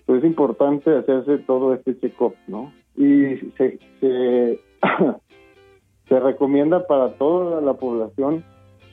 pues 0.07 0.21
es 0.23 0.31
importante 0.31 0.97
hacerse 0.97 1.39
todo 1.39 1.75
este 1.75 1.99
check-up, 2.01 2.35
¿no? 2.47 2.73
Y 2.97 3.37
se, 3.59 3.79
se, 4.01 4.61
se 6.09 6.21
recomienda 6.21 6.87
para 6.87 7.13
toda 7.15 7.61
la 7.61 7.75
población 7.75 8.45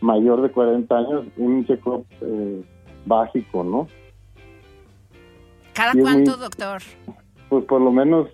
mayor 0.02 0.42
de 0.42 0.52
40 0.52 0.98
años 0.98 1.26
un 1.38 1.66
check-up 1.66 2.06
eh, 2.22 2.62
básico, 3.06 3.64
¿no? 3.64 3.88
¿Cada 5.74 5.94
cuánto, 5.94 6.36
doctor? 6.36 6.82
Pues 7.48 7.64
por 7.66 7.80
lo 7.80 7.92
menos, 7.92 8.28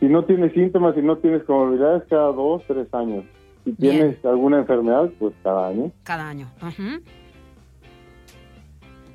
si 0.00 0.06
no 0.06 0.24
tienes 0.24 0.52
síntomas, 0.52 0.96
si 0.96 1.02
no 1.02 1.18
tienes 1.18 1.44
comorbilidades, 1.44 2.02
cada 2.08 2.32
dos, 2.32 2.62
tres 2.66 2.92
años. 2.92 3.24
Si 3.64 3.72
tienes 3.72 4.24
alguna 4.24 4.58
enfermedad, 4.58 5.10
pues 5.18 5.34
cada 5.42 5.68
año. 5.68 5.92
Cada 6.04 6.28
año. 6.28 6.48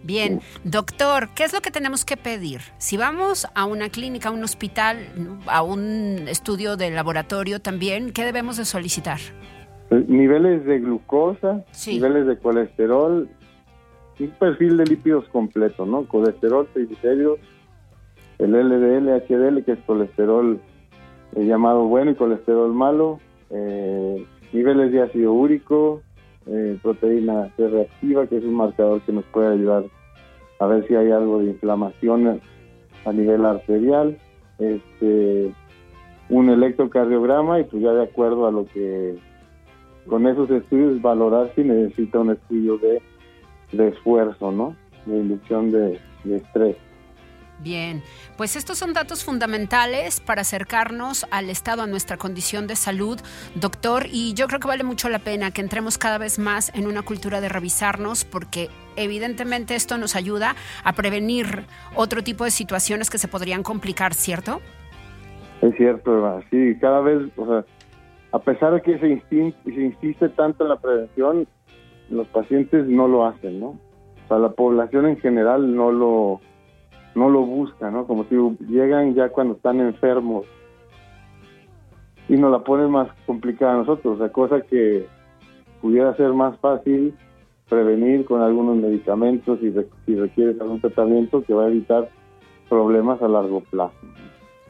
Bien, 0.03 0.41
doctor, 0.63 1.29
¿qué 1.35 1.43
es 1.43 1.53
lo 1.53 1.61
que 1.61 1.69
tenemos 1.69 2.05
que 2.05 2.17
pedir? 2.17 2.61
Si 2.77 2.97
vamos 2.97 3.47
a 3.53 3.65
una 3.65 3.89
clínica, 3.89 4.29
a 4.29 4.31
un 4.31 4.43
hospital, 4.43 4.97
a 5.45 5.61
un 5.61 6.27
estudio 6.27 6.75
de 6.75 6.89
laboratorio 6.89 7.61
también, 7.61 8.11
¿qué 8.11 8.23
debemos 8.23 8.57
de 8.57 8.65
solicitar? 8.65 9.19
Eh, 9.91 10.05
niveles 10.07 10.65
de 10.65 10.79
glucosa, 10.79 11.63
niveles 11.85 12.25
de 12.25 12.37
colesterol, 12.39 13.29
un 14.19 14.31
perfil 14.31 14.77
de 14.77 14.85
lípidos 14.85 15.27
completo, 15.29 15.85
¿no? 15.85 16.07
Colesterol, 16.07 16.67
triglicéridos, 16.73 17.39
el 18.39 18.51
LDL, 18.51 19.21
HDL, 19.27 19.63
que 19.63 19.73
es 19.73 19.79
colesterol 19.85 20.59
eh, 21.35 21.45
llamado 21.45 21.85
bueno 21.85 22.11
y 22.11 22.15
colesterol 22.15 22.73
malo, 22.73 23.19
eh, 23.51 24.25
niveles 24.51 24.91
de 24.91 25.01
ácido 25.03 25.33
úrico, 25.33 26.01
eh, 26.47 26.77
proteína 26.81 27.49
C 27.55 27.67
reactiva, 27.67 28.27
que 28.27 28.37
es 28.37 28.43
un 28.43 28.55
marcador 28.55 29.01
que 29.01 29.13
nos 29.13 29.25
puede 29.25 29.53
ayudar 29.53 29.83
a 30.59 30.65
ver 30.67 30.87
si 30.87 30.95
hay 30.95 31.11
algo 31.11 31.39
de 31.39 31.45
inflamación 31.45 32.41
a 33.05 33.11
nivel 33.11 33.45
arterial, 33.45 34.17
este, 34.59 35.53
un 36.29 36.49
electrocardiograma 36.49 37.59
y 37.59 37.63
pues 37.63 37.81
ya 37.81 37.93
de 37.93 38.03
acuerdo 38.03 38.47
a 38.47 38.51
lo 38.51 38.65
que 38.65 39.17
con 40.07 40.27
esos 40.27 40.49
estudios 40.49 41.01
valorar 41.01 41.51
si 41.55 41.63
necesita 41.63 42.19
un 42.19 42.31
estudio 42.31 42.77
de 42.77 43.01
de 43.71 43.89
esfuerzo, 43.89 44.51
¿no? 44.51 44.75
De 45.05 45.17
inducción 45.17 45.71
de, 45.71 45.99
estrés. 46.25 46.77
Bien, 47.63 48.01
pues 48.37 48.55
estos 48.55 48.79
son 48.79 48.93
datos 48.93 49.23
fundamentales 49.23 50.19
para 50.19 50.41
acercarnos 50.41 51.27
al 51.29 51.51
estado, 51.51 51.83
a 51.83 51.87
nuestra 51.87 52.17
condición 52.17 52.65
de 52.65 52.75
salud, 52.75 53.19
doctor, 53.53 54.07
y 54.11 54.33
yo 54.33 54.47
creo 54.47 54.59
que 54.59 54.67
vale 54.67 54.83
mucho 54.83 55.09
la 55.09 55.19
pena 55.19 55.51
que 55.51 55.61
entremos 55.61 55.99
cada 55.99 56.17
vez 56.17 56.39
más 56.39 56.73
en 56.73 56.87
una 56.87 57.03
cultura 57.03 57.39
de 57.39 57.49
revisarnos 57.49 58.25
porque 58.25 58.69
evidentemente 58.95 59.75
esto 59.75 59.99
nos 59.99 60.15
ayuda 60.15 60.55
a 60.83 60.93
prevenir 60.93 61.65
otro 61.95 62.23
tipo 62.23 62.45
de 62.45 62.51
situaciones 62.51 63.11
que 63.11 63.19
se 63.19 63.27
podrían 63.27 63.61
complicar, 63.61 64.15
¿cierto? 64.15 64.59
Es 65.61 65.75
cierto, 65.75 66.17
Eva. 66.17 66.41
sí, 66.49 66.75
cada 66.81 67.01
vez, 67.01 67.29
o 67.37 67.45
sea, 67.45 67.63
a 68.31 68.39
pesar 68.39 68.73
de 68.73 68.81
que 68.81 68.97
se, 68.97 69.23
se 69.29 69.81
insiste 69.81 70.29
tanto 70.29 70.63
en 70.63 70.69
la 70.69 70.79
prevención, 70.79 71.47
los 72.09 72.27
pacientes 72.29 72.87
no 72.87 73.07
lo 73.07 73.27
hacen, 73.27 73.59
¿no? 73.59 73.67
O 73.67 74.27
sea, 74.27 74.39
la 74.39 74.49
población 74.49 75.05
en 75.05 75.17
general 75.19 75.75
no 75.75 75.91
lo, 75.91 76.41
no 77.15 77.29
lo 77.29 77.41
busca, 77.41 77.91
¿no? 77.91 78.05
Como 78.05 78.25
si 78.25 78.35
llegan 78.67 79.13
ya 79.13 79.29
cuando 79.29 79.55
están 79.55 79.79
enfermos 79.79 80.45
y 82.29 82.35
nos 82.37 82.51
la 82.51 82.59
ponen 82.59 82.91
más 82.91 83.09
complicada 83.25 83.73
a 83.73 83.77
nosotros, 83.77 84.17
sea, 84.19 84.29
cosa 84.29 84.61
que 84.61 85.05
pudiera 85.81 86.15
ser 86.15 86.33
más 86.33 86.57
fácil 86.59 87.13
prevenir 87.67 88.25
con 88.25 88.41
algunos 88.41 88.77
medicamentos 88.77 89.59
y 89.61 89.73
si 90.05 90.15
requieres 90.15 90.59
algún 90.59 90.81
tratamiento 90.81 91.43
que 91.43 91.53
va 91.53 91.65
a 91.65 91.69
evitar 91.69 92.09
problemas 92.69 93.21
a 93.21 93.27
largo 93.27 93.61
plazo. 93.61 93.95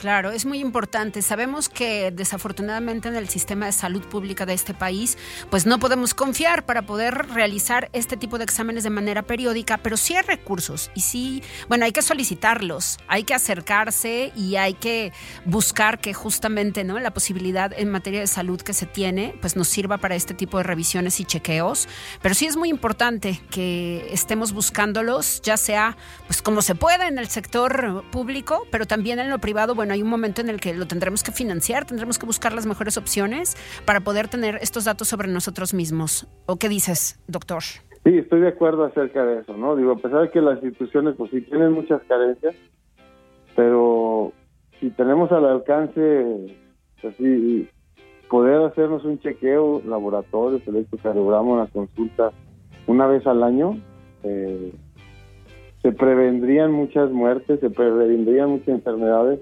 Claro, 0.01 0.31
es 0.31 0.47
muy 0.47 0.57
importante. 0.57 1.21
Sabemos 1.21 1.69
que 1.69 2.09
desafortunadamente 2.09 3.07
en 3.07 3.15
el 3.15 3.29
sistema 3.29 3.67
de 3.67 3.71
salud 3.71 4.01
pública 4.01 4.47
de 4.47 4.53
este 4.55 4.73
país, 4.73 5.15
pues 5.51 5.67
no 5.67 5.77
podemos 5.77 6.15
confiar 6.15 6.65
para 6.65 6.81
poder 6.81 7.27
realizar 7.27 7.87
este 7.93 8.17
tipo 8.17 8.39
de 8.39 8.43
exámenes 8.43 8.83
de 8.83 8.89
manera 8.89 9.21
periódica, 9.21 9.77
pero 9.77 9.97
sí 9.97 10.15
hay 10.15 10.23
recursos 10.23 10.89
y 10.95 11.01
sí, 11.01 11.43
bueno, 11.69 11.85
hay 11.85 11.91
que 11.91 12.01
solicitarlos, 12.01 12.97
hay 13.07 13.25
que 13.25 13.35
acercarse 13.35 14.31
y 14.35 14.55
hay 14.55 14.73
que 14.73 15.13
buscar 15.45 15.99
que 15.99 16.15
justamente, 16.15 16.83
¿no? 16.83 16.97
La 16.97 17.11
posibilidad 17.11 17.71
en 17.71 17.91
materia 17.91 18.21
de 18.21 18.27
salud 18.27 18.59
que 18.59 18.73
se 18.73 18.87
tiene, 18.87 19.35
pues 19.39 19.55
nos 19.55 19.67
sirva 19.67 19.99
para 19.99 20.15
este 20.15 20.33
tipo 20.33 20.57
de 20.57 20.63
revisiones 20.63 21.19
y 21.19 21.25
chequeos, 21.25 21.87
pero 22.23 22.33
sí 22.33 22.47
es 22.47 22.57
muy 22.57 22.69
importante 22.69 23.39
que 23.51 24.07
estemos 24.11 24.51
buscándolos, 24.51 25.43
ya 25.43 25.57
sea 25.57 25.95
pues 26.25 26.41
como 26.41 26.63
se 26.63 26.73
pueda 26.73 27.07
en 27.07 27.19
el 27.19 27.27
sector 27.27 28.03
público, 28.09 28.65
pero 28.71 28.87
también 28.87 29.19
en 29.19 29.29
lo 29.29 29.37
privado, 29.37 29.75
bueno, 29.75 29.90
hay 29.91 30.01
un 30.01 30.09
momento 30.09 30.41
en 30.41 30.49
el 30.49 30.59
que 30.59 30.73
lo 30.73 30.87
tendremos 30.87 31.23
que 31.23 31.31
financiar, 31.31 31.85
tendremos 31.85 32.19
que 32.19 32.25
buscar 32.25 32.53
las 32.53 32.65
mejores 32.65 32.97
opciones 32.97 33.55
para 33.85 34.01
poder 34.01 34.27
tener 34.27 34.57
estos 34.61 34.85
datos 34.85 35.07
sobre 35.07 35.27
nosotros 35.27 35.73
mismos. 35.73 36.27
¿O 36.45 36.57
qué 36.57 36.69
dices, 36.69 37.19
doctor? 37.27 37.63
Sí, 38.03 38.17
estoy 38.17 38.41
de 38.41 38.47
acuerdo 38.47 38.85
acerca 38.85 39.23
de 39.25 39.41
eso, 39.41 39.55
¿no? 39.55 39.75
Digo, 39.75 39.91
a 39.91 39.97
pesar 39.97 40.21
de 40.21 40.31
que 40.31 40.41
las 40.41 40.61
instituciones, 40.63 41.15
pues 41.15 41.29
sí, 41.31 41.41
tienen 41.41 41.71
muchas 41.71 42.01
carencias, 42.07 42.55
pero 43.55 44.33
si 44.79 44.89
tenemos 44.91 45.31
al 45.31 45.45
alcance, 45.45 46.57
así, 47.07 47.69
poder 48.29 48.63
hacernos 48.63 49.03
un 49.05 49.19
chequeo, 49.19 49.81
laboratorio, 49.85 50.59
electrocardiograma, 50.65 51.53
una 51.53 51.67
consulta 51.67 52.31
una 52.87 53.05
vez 53.05 53.27
al 53.27 53.43
año, 53.43 53.77
eh, 54.23 54.73
se 55.81 55.91
prevendrían 55.91 56.71
muchas 56.71 57.11
muertes, 57.11 57.59
se 57.59 57.69
prevendrían 57.69 58.49
muchas 58.49 58.69
enfermedades 58.69 59.39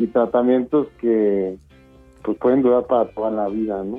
y 0.00 0.06
tratamientos 0.06 0.88
que 0.98 1.58
pues 2.22 2.38
pueden 2.38 2.62
durar 2.62 2.86
para 2.86 3.10
toda 3.10 3.30
la 3.30 3.48
vida, 3.48 3.82
¿no? 3.84 3.98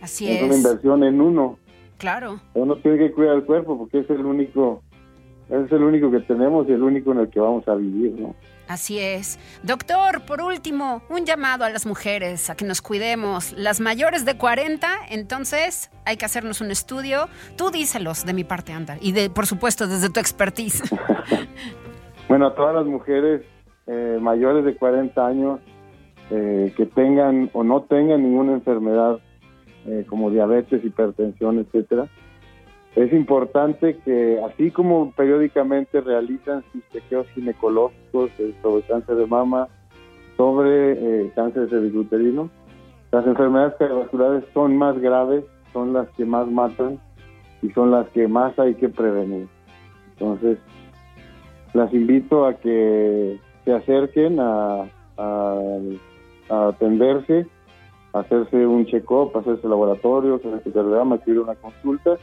Así 0.00 0.28
es. 0.28 0.38
Es 0.38 0.42
una 0.42 0.56
inversión 0.56 1.04
en 1.04 1.20
uno. 1.20 1.58
Claro. 1.98 2.40
Uno 2.54 2.76
tiene 2.76 2.98
que 2.98 3.12
cuidar 3.12 3.36
el 3.36 3.44
cuerpo 3.44 3.78
porque 3.78 4.00
es 4.00 4.10
el 4.10 4.26
único, 4.26 4.82
es 5.48 5.70
el 5.70 5.82
único 5.84 6.10
que 6.10 6.20
tenemos 6.20 6.68
y 6.68 6.72
el 6.72 6.82
único 6.82 7.12
en 7.12 7.20
el 7.20 7.30
que 7.30 7.38
vamos 7.38 7.66
a 7.68 7.76
vivir, 7.76 8.20
¿no? 8.20 8.34
Así 8.66 8.98
es. 8.98 9.38
Doctor, 9.62 10.22
por 10.26 10.40
último, 10.40 11.02
un 11.08 11.24
llamado 11.24 11.64
a 11.64 11.70
las 11.70 11.86
mujeres 11.86 12.50
a 12.50 12.56
que 12.56 12.64
nos 12.64 12.82
cuidemos. 12.82 13.52
Las 13.52 13.80
mayores 13.80 14.24
de 14.24 14.36
40, 14.36 14.88
entonces 15.10 15.90
hay 16.04 16.16
que 16.16 16.24
hacernos 16.24 16.60
un 16.60 16.72
estudio. 16.72 17.28
Tú 17.56 17.70
díselos 17.70 18.24
de 18.24 18.32
mi 18.32 18.42
parte, 18.42 18.72
Anda. 18.72 18.96
Y 19.00 19.12
de, 19.12 19.30
por 19.30 19.46
supuesto, 19.46 19.86
desde 19.86 20.10
tu 20.10 20.18
expertise. 20.18 20.82
bueno, 22.28 22.48
a 22.48 22.54
todas 22.56 22.74
las 22.74 22.86
mujeres 22.86 23.42
eh, 23.86 24.18
mayores 24.20 24.64
de 24.64 24.76
40 24.76 25.26
años 25.26 25.60
eh, 26.30 26.72
que 26.76 26.86
tengan 26.86 27.50
o 27.52 27.64
no 27.64 27.82
tengan 27.82 28.22
ninguna 28.22 28.52
enfermedad 28.52 29.18
eh, 29.86 30.04
como 30.08 30.30
diabetes, 30.30 30.84
hipertensión, 30.84 31.58
etcétera, 31.58 32.08
es 32.94 33.12
importante 33.12 33.96
que 34.04 34.40
así 34.44 34.70
como 34.70 35.12
periódicamente 35.12 36.00
realizan 36.00 36.62
sus 36.72 36.82
chequeos 36.90 37.26
ginecológicos 37.34 38.30
sobre 38.62 38.82
cáncer 38.82 39.16
de 39.16 39.26
mama, 39.26 39.68
sobre 40.36 41.30
cáncer 41.34 41.68
cervicuterino, 41.70 42.50
las 43.10 43.26
enfermedades 43.26 43.74
cardiovasculares 43.78 44.44
son 44.54 44.76
más 44.76 44.98
graves, 44.98 45.44
son 45.72 45.92
las 45.92 46.08
que 46.10 46.24
más 46.24 46.48
matan 46.48 46.98
y 47.60 47.70
son 47.70 47.90
las 47.90 48.08
que 48.08 48.28
más 48.28 48.58
hay 48.58 48.74
que 48.74 48.88
prevenir. 48.88 49.48
Entonces, 50.12 50.58
las 51.74 51.92
invito 51.92 52.46
a 52.46 52.54
que 52.54 53.38
se 53.64 53.72
acerquen 53.72 54.38
a, 54.40 54.86
atenderse, 56.48 57.46
a 58.12 58.20
hacerse 58.20 58.66
un 58.66 58.86
check-up, 58.86 59.36
hacerse 59.36 59.68
laboratorio, 59.68 60.36
hacerse 60.36 60.70
programa, 60.70 61.16
adquirir 61.16 61.40
una 61.40 61.54
consulta 61.54 62.16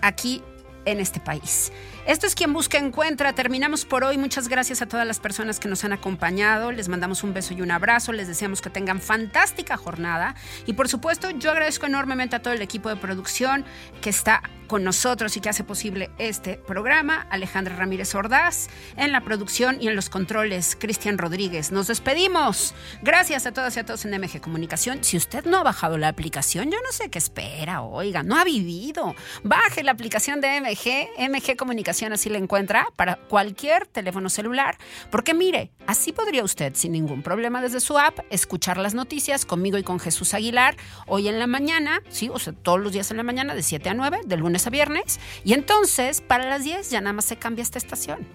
aquí 0.00 0.42
en 0.84 1.00
este 1.00 1.20
país. 1.20 1.72
Esto 2.08 2.26
es 2.26 2.34
quien 2.34 2.54
busca 2.54 2.78
encuentra. 2.78 3.34
Terminamos 3.34 3.84
por 3.84 4.02
hoy. 4.02 4.16
Muchas 4.16 4.48
gracias 4.48 4.80
a 4.80 4.86
todas 4.86 5.06
las 5.06 5.20
personas 5.20 5.60
que 5.60 5.68
nos 5.68 5.84
han 5.84 5.92
acompañado. 5.92 6.72
Les 6.72 6.88
mandamos 6.88 7.22
un 7.22 7.34
beso 7.34 7.52
y 7.52 7.60
un 7.60 7.70
abrazo. 7.70 8.14
Les 8.14 8.26
deseamos 8.26 8.62
que 8.62 8.70
tengan 8.70 9.02
fantástica 9.02 9.76
jornada. 9.76 10.34
Y 10.64 10.72
por 10.72 10.88
supuesto, 10.88 11.28
yo 11.28 11.50
agradezco 11.50 11.84
enormemente 11.84 12.34
a 12.34 12.40
todo 12.40 12.54
el 12.54 12.62
equipo 12.62 12.88
de 12.88 12.96
producción 12.96 13.66
que 14.00 14.08
está 14.08 14.42
con 14.68 14.84
nosotros 14.84 15.36
y 15.36 15.40
que 15.40 15.50
hace 15.50 15.64
posible 15.64 16.10
este 16.18 16.56
programa. 16.56 17.26
Alejandra 17.30 17.76
Ramírez 17.76 18.14
Ordaz 18.14 18.68
en 18.96 19.12
la 19.12 19.22
producción 19.22 19.76
y 19.80 19.88
en 19.88 19.96
los 19.96 20.08
controles. 20.08 20.76
Cristian 20.80 21.18
Rodríguez. 21.18 21.72
Nos 21.72 21.88
despedimos. 21.88 22.74
Gracias 23.02 23.44
a 23.44 23.52
todas 23.52 23.76
y 23.76 23.80
a 23.80 23.84
todos 23.84 24.06
en 24.06 24.18
MG 24.18 24.40
Comunicación. 24.40 25.04
Si 25.04 25.18
usted 25.18 25.44
no 25.44 25.58
ha 25.58 25.62
bajado 25.62 25.98
la 25.98 26.08
aplicación, 26.08 26.70
yo 26.70 26.78
no 26.82 26.90
sé 26.90 27.10
qué 27.10 27.18
espera. 27.18 27.82
Oiga, 27.82 28.22
no 28.22 28.38
ha 28.38 28.44
vivido. 28.44 29.14
Baje 29.42 29.82
la 29.82 29.92
aplicación 29.92 30.40
de 30.40 30.60
MG, 30.60 31.30
MG 31.30 31.56
Comunicación 31.56 31.97
así 32.06 32.30
la 32.30 32.38
encuentra 32.38 32.88
para 32.96 33.16
cualquier 33.16 33.86
teléfono 33.86 34.28
celular. 34.28 34.78
Porque 35.10 35.34
mire, 35.34 35.70
así 35.86 36.12
podría 36.12 36.44
usted 36.44 36.74
sin 36.74 36.92
ningún 36.92 37.22
problema 37.22 37.60
desde 37.60 37.80
su 37.80 37.98
app 37.98 38.20
escuchar 38.30 38.78
las 38.78 38.94
noticias 38.94 39.44
conmigo 39.44 39.78
y 39.78 39.82
con 39.82 40.00
Jesús 40.00 40.34
Aguilar 40.34 40.76
hoy 41.06 41.28
en 41.28 41.38
la 41.38 41.46
mañana, 41.46 42.02
sí, 42.08 42.30
o 42.32 42.38
sea, 42.38 42.52
todos 42.52 42.80
los 42.80 42.92
días 42.92 43.10
en 43.10 43.16
la 43.16 43.22
mañana 43.22 43.54
de 43.54 43.62
7 43.62 43.88
a 43.88 43.94
9, 43.94 44.20
de 44.26 44.36
lunes 44.36 44.66
a 44.66 44.70
viernes. 44.70 45.20
Y 45.44 45.52
entonces, 45.52 46.20
para 46.20 46.48
las 46.48 46.64
10 46.64 46.90
ya 46.90 47.00
nada 47.00 47.12
más 47.12 47.24
se 47.24 47.36
cambia 47.36 47.62
esta 47.62 47.78
estación 47.78 48.26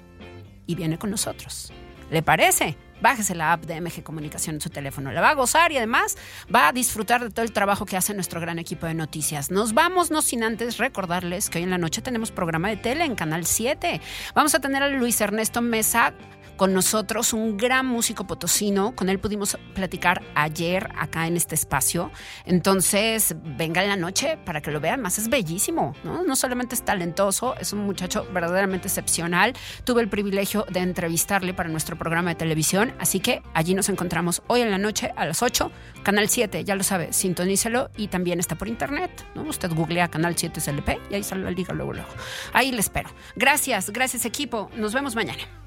y 0.66 0.76
viene 0.76 0.98
con 0.98 1.12
nosotros. 1.12 1.72
¿Le 2.10 2.22
parece? 2.22 2.78
Bájese 3.04 3.36
la 3.36 3.52
app 3.52 3.66
de 3.66 3.82
MG 3.82 4.02
Comunicación 4.02 4.56
en 4.56 4.62
su 4.62 4.70
teléfono. 4.70 5.12
La 5.12 5.20
va 5.20 5.32
a 5.32 5.34
gozar 5.34 5.74
y 5.74 5.78
además 5.78 6.18
va 6.54 6.70
a 6.70 6.72
disfrutar 6.72 7.22
de 7.22 7.32
todo 7.32 7.44
el 7.44 7.52
trabajo 7.52 7.86
que 7.86 7.98
hace 7.98 8.14
nuestro 8.14 8.40
gran 8.40 8.60
equipo 8.60 8.86
de 8.86 8.94
noticias. 8.94 9.52
Nos 9.52 9.74
vamos, 9.74 10.10
no 10.10 10.22
sin 10.22 10.42
antes 10.42 10.78
recordarles 10.78 11.50
que 11.50 11.58
hoy 11.58 11.66
en 11.66 11.72
la 11.72 11.78
noche 11.78 12.02
tenemos 12.02 12.32
programa 12.32 12.70
de 12.70 12.78
tele 12.78 13.04
en 13.04 13.16
Canal 13.16 13.46
7. 13.46 14.00
Vamos 14.36 14.56
a 14.56 14.62
tener 14.62 14.82
a 14.84 14.88
Luis 14.88 15.20
Ernesto 15.20 15.62
Mesa 15.62 16.14
con 16.58 16.74
nosotros, 16.74 17.34
un 17.34 17.58
gran 17.58 17.86
músico 17.86 18.26
potosino. 18.26 18.96
Con 18.96 19.10
él 19.10 19.20
pudimos 19.20 19.58
platicar 19.74 20.22
ayer 20.36 20.90
acá 20.98 21.28
en 21.28 21.38
este 21.38 21.56
espacio. 21.56 22.12
Entonces, 22.46 23.36
venga 23.44 23.84
en 23.84 23.90
la 23.90 23.96
noche 23.96 24.38
para 24.46 24.62
que 24.62 24.72
lo 24.72 24.80
vean. 24.80 25.02
Más 25.02 25.18
es 25.18 25.30
bellísimo, 25.30 25.96
¿no? 26.04 26.24
No 26.24 26.36
solamente 26.36 26.76
es 26.76 26.84
talentoso, 26.84 27.56
es 27.60 27.74
un 27.74 27.80
muchacho 27.80 28.28
verdaderamente 28.34 28.88
excepcional. 28.88 29.54
Tuve 29.84 30.02
el 30.02 30.10
privilegio 30.10 30.66
de 30.70 30.80
entrevistarle 30.80 31.54
para 31.54 31.70
nuestro 31.70 31.98
programa 31.98 32.30
de 32.30 32.36
televisión. 32.36 32.94
Así 33.00 33.20
que 33.20 33.42
allí 33.54 33.74
nos 33.74 33.90
encontramos 33.90 34.42
hoy 34.48 34.62
en 34.62 34.72
la 34.72 34.78
noche 34.78 35.12
a 35.16 35.26
las 35.26 35.42
8, 35.42 35.72
Canal 36.04 36.30
7, 36.30 36.64
ya 36.64 36.76
lo 36.76 36.84
sabe, 36.84 37.14
sintonícelo 37.14 37.90
y 37.98 38.08
también 38.08 38.40
está 38.40 38.56
por 38.56 38.68
internet, 38.68 39.26
¿no? 39.36 39.44
Usted 39.44 39.72
googlea 39.74 40.08
Canal 40.08 40.36
7 40.38 40.60
SLP 40.60 41.00
y 41.10 41.16
ahí 41.16 41.24
sale 41.24 41.44
la 41.44 41.52
liga 41.52 41.74
luego, 41.74 41.94
luego. 41.94 42.10
Ahí 42.54 42.72
le 42.72 42.80
espero. 42.80 43.10
Gracias, 43.36 43.90
gracias 43.90 44.26
equipo. 44.26 44.70
Nos 44.76 44.94
vemos 44.94 45.16
mañana. 45.16 45.63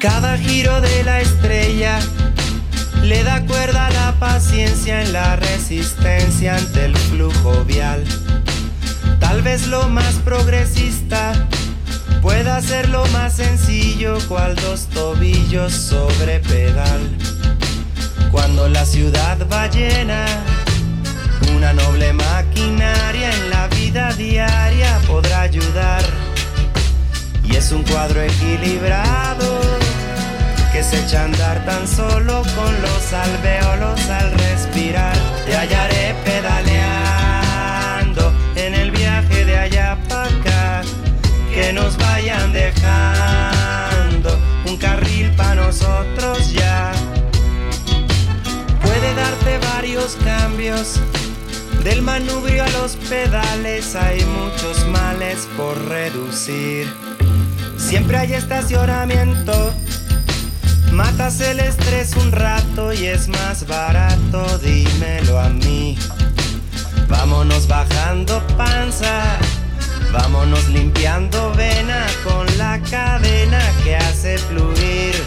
Cada 0.00 0.36
giro 0.36 0.80
de 0.82 1.04
la 1.04 1.20
estrella 1.22 1.98
le 3.02 3.24
da 3.24 3.44
cuerda 3.46 3.86
a 3.86 3.90
la 3.90 4.12
paciencia 4.18 5.00
en 5.02 5.12
la 5.14 5.36
resistencia 5.36 6.56
ante 6.56 6.84
el 6.84 6.96
flujo 6.96 7.64
vial. 7.64 8.04
Tal 9.20 9.40
vez 9.40 9.68
lo 9.68 9.88
más 9.88 10.16
progresista 10.16 11.32
pueda 12.20 12.60
ser 12.60 12.90
lo 12.90 13.06
más 13.06 13.36
sencillo, 13.36 14.18
cual 14.28 14.54
dos 14.56 14.86
tobillos 14.88 15.72
sobre 15.72 16.40
pedal. 16.40 17.16
Cuando 18.30 18.68
la 18.68 18.84
ciudad 18.84 19.38
va 19.50 19.66
llena, 19.68 20.26
una 21.56 21.72
noble 21.72 22.12
maquinaria 22.12 23.32
en 23.32 23.50
la 23.50 23.66
vida 23.68 24.12
diaria 24.12 25.00
podrá 25.06 25.40
ayudar. 25.40 26.04
Y 27.44 27.56
es 27.56 27.72
un 27.72 27.82
cuadro 27.84 28.20
equilibrado 28.20 29.85
se 30.88 31.04
echa 31.04 31.22
a 31.22 31.24
andar 31.24 31.64
tan 31.64 31.88
solo 31.88 32.42
con 32.54 32.80
los 32.80 33.12
alveolos 33.12 34.08
al 34.08 34.30
respirar. 34.32 35.16
Te 35.44 35.56
hallaré 35.56 36.14
pedaleando 36.24 37.52
en 38.54 38.74
el 38.74 38.92
viaje 38.92 39.44
de 39.44 39.58
allá 39.58 39.98
para 40.08 40.28
acá. 40.28 40.82
Que 41.52 41.72
nos 41.72 41.96
vayan 41.96 42.52
dejando 42.52 44.38
un 44.66 44.76
carril 44.76 45.32
para 45.32 45.56
nosotros 45.56 46.52
ya. 46.52 46.92
Puede 48.82 49.14
darte 49.14 49.58
varios 49.74 50.16
cambios. 50.24 51.00
Del 51.82 52.02
manubrio 52.02 52.62
a 52.62 52.68
los 52.68 52.94
pedales 52.96 53.96
hay 53.96 54.24
muchos 54.24 54.86
males 54.88 55.48
por 55.56 55.76
reducir. 55.88 56.86
Siempre 57.76 58.18
hay 58.18 58.34
estacionamiento 58.34 59.72
Matas 60.96 61.42
el 61.42 61.60
estrés 61.60 62.16
un 62.16 62.32
rato 62.32 62.90
y 62.90 63.04
es 63.04 63.28
más 63.28 63.66
barato, 63.66 64.58
dímelo 64.60 65.38
a 65.38 65.50
mí. 65.50 65.98
Vámonos 67.06 67.68
bajando 67.68 68.42
panza, 68.56 69.36
vámonos 70.10 70.66
limpiando 70.70 71.52
vena 71.52 72.06
con 72.24 72.46
la 72.56 72.80
cadena 72.90 73.60
que 73.84 73.94
hace 73.94 74.38
fluir. 74.38 75.22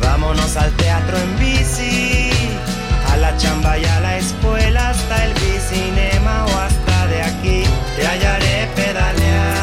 Vámonos 0.00 0.56
al 0.56 0.70
teatro 0.76 1.18
en 1.18 1.38
bici, 1.40 2.30
a 3.12 3.16
la 3.16 3.36
chamba 3.38 3.76
y 3.76 3.84
a 3.84 3.98
la 3.98 4.18
escuela, 4.18 4.90
hasta 4.90 5.24
el 5.24 5.34
bicinema 5.34 6.46
o 6.46 6.58
hasta 6.60 7.06
de 7.08 7.22
aquí. 7.22 7.64
Te 7.96 8.06
hallaré 8.06 8.68
pedaleando 8.76 9.59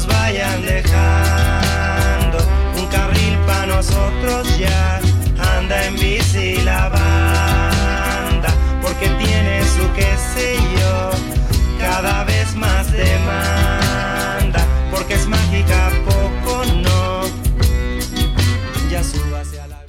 nos 0.00 0.06
vayan 0.06 0.62
dejando 0.62 2.38
un 2.78 2.86
carril 2.86 3.36
para 3.46 3.66
nosotros 3.66 4.58
ya. 4.58 5.00
Anda 5.56 5.86
en 5.86 5.94
bici 5.94 6.56
la 6.62 6.88
banda, 6.88 8.48
porque 8.82 9.08
tiene 9.08 9.62
su 9.64 9.92
qué 9.94 10.10
sé 10.34 10.56
yo, 10.78 11.10
cada 11.78 12.24
vez 12.24 12.54
más 12.54 12.90
demanda, 12.92 14.64
porque 14.90 15.14
es 15.14 15.26
mágica, 15.26 15.90
poco 16.04 16.64
no. 16.82 17.22
Ya 18.90 19.00
hacia 19.00 19.66
la. 19.66 19.80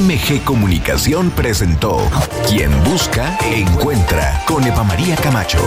MG 0.00 0.42
Comunicación 0.44 1.30
presentó 1.30 1.98
Quien 2.48 2.72
busca, 2.84 3.38
encuentra 3.44 4.42
con 4.46 4.64
Eva 4.64 4.82
María 4.84 5.16
Camacho. 5.16 5.60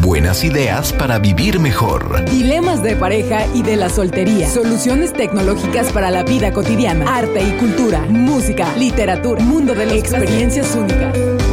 Buenas 0.00 0.44
ideas 0.44 0.92
para 0.92 1.18
vivir 1.18 1.58
mejor. 1.58 2.24
Dilemas 2.30 2.82
de 2.82 2.94
pareja 2.94 3.46
y 3.54 3.62
de 3.62 3.76
la 3.76 3.88
soltería. 3.88 4.48
Soluciones 4.48 5.12
tecnológicas 5.12 5.92
para 5.92 6.10
la 6.10 6.22
vida 6.22 6.52
cotidiana. 6.52 7.16
Arte 7.16 7.42
y 7.42 7.52
cultura. 7.58 8.00
Música, 8.08 8.74
literatura. 8.76 9.42
Mundo 9.42 9.74
de 9.74 9.86
las 9.86 9.96
experiencias 9.96 10.74
únicas. 10.74 11.43